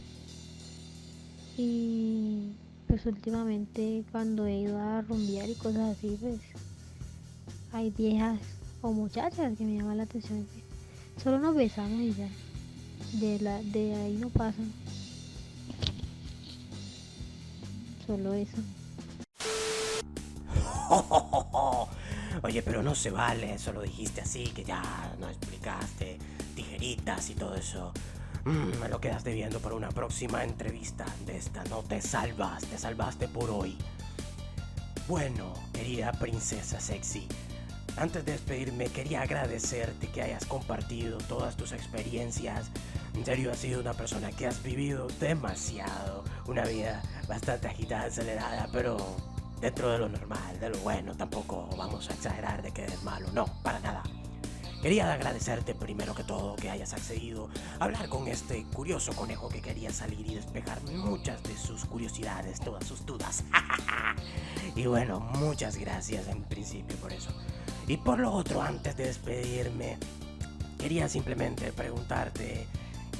Y 1.59 2.53
pues 2.87 3.05
últimamente 3.05 4.03
cuando 4.13 4.47
he 4.47 4.61
ido 4.61 4.79
a 4.79 5.03
rumbear 5.03 5.51
y 5.51 5.57
cosas 5.57 5.95
así, 5.95 6.17
pues 6.19 6.41
hay 7.75 7.91
viejas 7.91 8.41
o 8.81 8.93
muchachas 8.93 9.59
que 9.59 9.65
me 9.65 9.77
llaman 9.77 9.99
la 9.99 10.05
atención. 10.05 10.47
Solo 11.23 11.39
nos 11.39 11.55
besamos 11.55 12.01
y 12.01 12.15
ya. 12.15 12.29
De, 13.15 13.39
la, 13.41 13.63
de 13.63 13.95
ahí 13.95 14.17
no 14.17 14.29
pasan. 14.29 14.73
Solo 18.07 18.35
eso. 18.35 18.57
Oye, 22.43 22.63
pero 22.63 22.83
no 22.83 22.95
se 22.95 23.11
vale, 23.11 23.55
eso 23.55 23.73
lo 23.73 23.83
dijiste 23.83 24.21
así, 24.21 24.45
que 24.49 24.63
ya 24.63 24.83
no 25.19 25.29
explicaste 25.29 26.19
tijeritas 26.55 27.31
y 27.31 27.35
todo 27.35 27.55
eso. 27.55 27.93
Mm, 28.45 28.79
me 28.81 28.89
lo 28.89 29.01
quedaste 29.01 29.33
viendo 29.33 29.59
para 29.59 29.75
una 29.75 29.89
próxima 29.89 30.45
entrevista 30.45 31.05
de 31.27 31.37
esta. 31.37 31.65
No 31.65 31.83
te 31.83 32.01
salvas, 32.01 32.65
te 32.65 32.79
salvaste 32.79 33.27
por 33.27 33.51
hoy. 33.51 33.77
Bueno, 35.09 35.53
querida 35.73 36.13
princesa 36.13 36.81
sexy, 36.81 37.27
antes 37.97 38.25
de 38.25 38.33
despedirme, 38.33 38.87
quería 38.89 39.23
agradecerte 39.23 40.09
que 40.09 40.23
hayas 40.23 40.45
compartido 40.45 41.19
todas 41.29 41.57
tus 41.57 41.73
experiencias. 41.73 42.71
En 43.15 43.25
serio, 43.25 43.51
has 43.51 43.59
sido 43.59 43.81
una 43.81 43.95
persona 43.95 44.31
que 44.31 44.47
has 44.47 44.63
vivido 44.63 45.07
demasiado. 45.19 46.25
Una 46.47 46.65
vida 46.65 47.03
bastante 47.27 47.69
agitada, 47.69 48.05
acelerada, 48.05 48.69
pero 48.71 48.99
dentro 49.61 49.91
de 49.91 49.99
lo 49.99 50.09
normal, 50.09 50.61
de 50.61 50.71
lo 50.71 50.79
bueno. 50.79 51.17
Tampoco 51.17 51.69
vamos 51.77 52.11
a 52.11 52.13
exagerar 52.13 52.63
de 52.63 52.71
que 52.73 52.83
eres 52.83 53.03
malo. 53.03 53.29
No, 53.33 53.47
para 53.63 53.81
nada. 53.81 54.03
Quería 54.83 55.11
agradecerte 55.11 55.75
primero 55.75 56.15
que 56.15 56.23
todo 56.23 56.55
que 56.55 56.69
hayas 56.69 56.93
accedido 56.93 57.49
a 57.81 57.85
hablar 57.87 58.09
con 58.11 58.29
este 58.29 58.65
curioso 58.67 59.15
conejo 59.15 59.49
que 59.49 59.63
quería 59.63 59.91
salir 59.91 60.31
y 60.31 60.35
despejar 60.35 60.83
muchas 60.83 61.43
de 61.43 61.57
sus 61.57 61.87
curiosidades, 61.87 62.61
todas 62.61 62.85
sus 62.85 63.05
dudas. 63.07 63.43
y 64.77 64.87
bueno, 64.87 65.19
muchas 65.19 65.77
gracias 65.77 66.29
en 66.29 66.45
principio 66.45 66.95
por 66.99 67.13
eso. 67.13 67.31
Y 67.89 67.97
por 67.99 68.19
lo 68.19 68.33
otro, 68.33 68.63
antes 68.63 68.97
de 68.97 69.07
despedirme, 69.07 69.99
quería 70.79 71.09
simplemente 71.09 71.73
preguntarte 71.73 72.67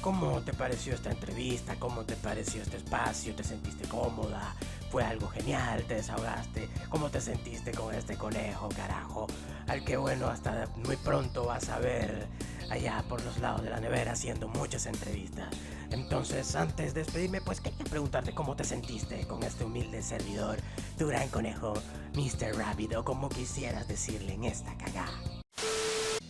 cómo 0.01 0.41
te 0.41 0.53
pareció 0.53 0.93
esta 0.93 1.11
entrevista, 1.11 1.75
cómo 1.79 2.03
te 2.03 2.15
pareció 2.15 2.61
este 2.61 2.77
espacio, 2.77 3.33
te 3.33 3.43
sentiste 3.43 3.87
cómoda, 3.87 4.55
fue 4.91 5.03
algo 5.03 5.27
genial, 5.29 5.83
te 5.87 5.95
desahogaste, 5.95 6.69
cómo 6.89 7.09
te 7.09 7.21
sentiste 7.21 7.71
con 7.71 7.93
este 7.95 8.17
conejo, 8.17 8.69
carajo, 8.69 9.27
al 9.67 9.83
que 9.83 9.97
bueno, 9.97 10.27
hasta 10.27 10.67
muy 10.85 10.97
pronto 10.97 11.45
vas 11.45 11.69
a 11.69 11.79
ver 11.79 12.27
allá 12.69 13.03
por 13.07 13.23
los 13.23 13.37
lados 13.39 13.63
de 13.63 13.69
la 13.69 13.79
nevera 13.79 14.13
haciendo 14.13 14.47
muchas 14.47 14.85
entrevistas. 14.85 15.47
Entonces, 15.91 16.55
antes 16.55 16.93
de 16.93 17.03
despedirme, 17.03 17.41
pues 17.41 17.61
quería 17.61 17.85
preguntarte 17.85 18.33
cómo 18.33 18.55
te 18.55 18.63
sentiste 18.63 19.25
con 19.25 19.43
este 19.43 19.63
humilde 19.63 20.01
servidor, 20.01 20.57
tu 20.97 21.07
gran 21.07 21.29
conejo, 21.29 21.73
Mr. 22.13 22.55
Rabbit, 22.57 22.95
o 22.95 23.05
como 23.05 23.29
quisieras 23.29 23.87
decirle 23.87 24.33
en 24.33 24.43
esta 24.43 24.75
cagada. 24.77 25.41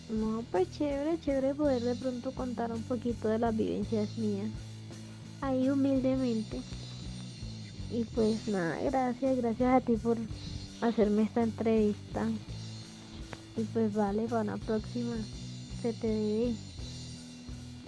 No, 0.10 0.44
pues 0.52 0.72
chévere, 0.72 1.20
chévere 1.20 1.54
poder 1.54 1.82
de 1.82 1.96
pronto 1.96 2.32
contar 2.34 2.72
un 2.72 2.84
poquito 2.84 3.28
de 3.28 3.40
las 3.40 3.56
vivencias 3.56 4.18
mías. 4.18 4.50
Ahí 5.42 5.70
humildemente. 5.70 6.62
Y 7.92 8.04
pues 8.04 8.48
nada, 8.48 8.80
gracias, 8.82 9.38
gracias 9.38 9.74
a 9.74 9.82
ti 9.82 9.98
por 9.98 10.18
hacerme 10.82 11.24
esta 11.24 11.44
entrevista. 11.44 12.28
Y 13.58 13.64
pues 13.64 13.94
vale, 13.94 14.24
para 14.28 14.42
una 14.42 14.58
próxima. 14.58 15.16
Te. 15.94 16.54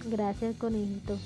Gracias, 0.06 0.56
conejito. 0.56 1.18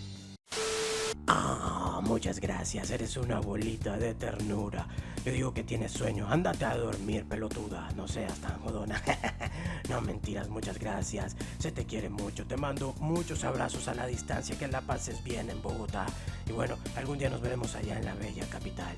Ah. 1.26 2.00
muchas 2.02 2.40
gracias. 2.40 2.90
Eres 2.90 3.16
una 3.16 3.40
bolita 3.40 3.96
de 3.96 4.14
ternura. 4.14 4.86
Yo 5.24 5.32
digo 5.32 5.54
que 5.54 5.62
tienes 5.62 5.92
sueño. 5.92 6.26
Ándate 6.28 6.64
a 6.64 6.76
dormir, 6.76 7.24
pelotuda. 7.24 7.88
No 7.96 8.08
seas 8.08 8.38
tan 8.40 8.58
jodona. 8.60 9.00
no 9.88 10.00
mentiras, 10.00 10.48
muchas 10.48 10.78
gracias. 10.78 11.36
Se 11.58 11.70
te 11.72 11.84
quiere 11.84 12.10
mucho. 12.10 12.46
Te 12.46 12.56
mando 12.56 12.94
muchos 12.98 13.44
abrazos 13.44 13.88
a 13.88 13.94
la 13.94 14.06
distancia. 14.06 14.58
Que 14.58 14.68
la 14.68 14.80
pases 14.80 15.22
bien 15.22 15.50
en 15.50 15.62
Bogotá. 15.62 16.06
Y 16.48 16.52
bueno, 16.52 16.76
algún 16.96 17.18
día 17.18 17.30
nos 17.30 17.40
veremos 17.40 17.74
allá 17.74 17.98
en 17.98 18.04
la 18.04 18.14
bella 18.14 18.44
capital. 18.46 18.96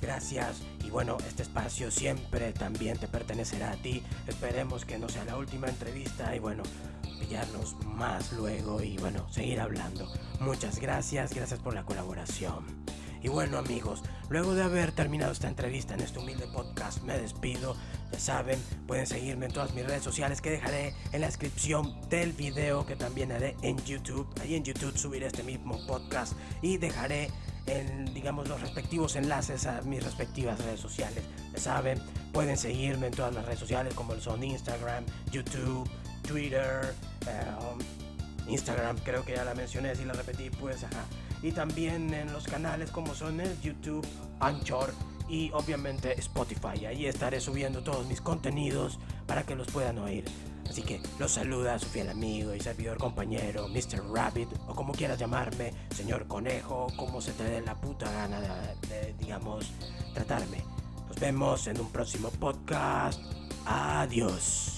Gracias 0.00 0.62
y 0.84 0.90
bueno, 0.90 1.18
este 1.26 1.42
espacio 1.42 1.90
siempre 1.90 2.52
también 2.52 2.96
te 2.98 3.08
pertenecerá 3.08 3.72
a 3.72 3.76
ti. 3.76 4.02
Esperemos 4.26 4.84
que 4.84 4.98
no 4.98 5.08
sea 5.08 5.24
la 5.24 5.36
última 5.36 5.68
entrevista 5.68 6.34
y 6.34 6.38
bueno, 6.38 6.62
pillarnos 7.18 7.76
más 7.84 8.32
luego 8.32 8.82
y 8.82 8.96
bueno, 8.98 9.26
seguir 9.30 9.60
hablando. 9.60 10.10
Muchas 10.40 10.80
gracias, 10.80 11.34
gracias 11.34 11.60
por 11.60 11.74
la 11.74 11.84
colaboración. 11.84 12.64
Y 13.20 13.28
bueno 13.28 13.58
amigos, 13.58 14.02
luego 14.28 14.54
de 14.54 14.62
haber 14.62 14.92
terminado 14.92 15.32
esta 15.32 15.48
entrevista 15.48 15.94
en 15.94 16.00
este 16.00 16.20
humilde 16.20 16.46
podcast, 16.46 17.02
me 17.02 17.18
despido. 17.18 17.76
Ya 18.12 18.20
saben, 18.20 18.62
pueden 18.86 19.06
seguirme 19.06 19.46
en 19.46 19.52
todas 19.52 19.74
mis 19.74 19.84
redes 19.84 20.02
sociales 20.02 20.40
que 20.40 20.50
dejaré 20.50 20.94
en 21.12 21.20
la 21.20 21.26
descripción 21.26 22.00
del 22.08 22.32
video 22.32 22.86
que 22.86 22.94
también 22.94 23.32
haré 23.32 23.56
en 23.62 23.76
YouTube. 23.84 24.28
Ahí 24.40 24.54
en 24.54 24.62
YouTube 24.62 24.96
subiré 24.96 25.26
este 25.26 25.42
mismo 25.42 25.84
podcast 25.86 26.34
y 26.62 26.78
dejaré 26.78 27.30
en, 27.66 28.12
digamos, 28.14 28.48
los 28.48 28.60
respectivos 28.60 29.16
enlaces 29.16 29.66
a 29.66 29.82
mis 29.82 30.02
respectivas 30.02 30.58
redes 30.64 30.80
sociales. 30.80 31.24
Ya 31.52 31.58
saben, 31.58 32.00
pueden 32.32 32.56
seguirme 32.56 33.08
en 33.08 33.14
todas 33.14 33.34
las 33.34 33.44
redes 33.44 33.58
sociales 33.58 33.94
como 33.94 34.14
son 34.20 34.42
Instagram, 34.42 35.04
YouTube, 35.32 35.88
Twitter, 36.28 36.94
um, 37.26 37.78
Instagram, 38.48 38.98
creo 38.98 39.24
que 39.24 39.34
ya 39.34 39.44
la 39.44 39.54
mencioné, 39.54 39.96
si 39.96 40.04
la 40.04 40.12
repetí, 40.12 40.50
pues 40.50 40.84
ajá. 40.84 41.04
Y 41.42 41.52
también 41.52 42.12
en 42.12 42.32
los 42.32 42.44
canales 42.44 42.90
como 42.90 43.14
son 43.14 43.40
el 43.40 43.58
YouTube, 43.60 44.06
Anchor 44.40 44.92
y 45.28 45.50
obviamente 45.52 46.18
Spotify. 46.20 46.86
Ahí 46.86 47.06
estaré 47.06 47.40
subiendo 47.40 47.82
todos 47.82 48.06
mis 48.06 48.20
contenidos 48.20 48.98
para 49.26 49.44
que 49.44 49.54
los 49.54 49.68
puedan 49.68 49.98
oír. 49.98 50.24
Así 50.68 50.82
que 50.82 51.00
los 51.18 51.32
saluda 51.32 51.78
su 51.78 51.86
fiel 51.86 52.10
amigo 52.10 52.54
y 52.54 52.60
servidor 52.60 52.98
compañero, 52.98 53.68
Mr. 53.68 54.04
Rabbit, 54.12 54.48
o 54.66 54.74
como 54.74 54.92
quieras 54.92 55.18
llamarme, 55.18 55.72
señor 55.94 56.26
conejo, 56.26 56.88
como 56.96 57.22
se 57.22 57.32
te 57.32 57.44
dé 57.44 57.62
la 57.62 57.74
puta 57.74 58.10
gana 58.10 58.40
de, 58.40 59.14
digamos, 59.18 59.72
tratarme. 60.12 60.62
Nos 61.08 61.18
vemos 61.18 61.66
en 61.68 61.80
un 61.80 61.90
próximo 61.90 62.30
podcast. 62.30 63.18
Adiós. 63.64 64.77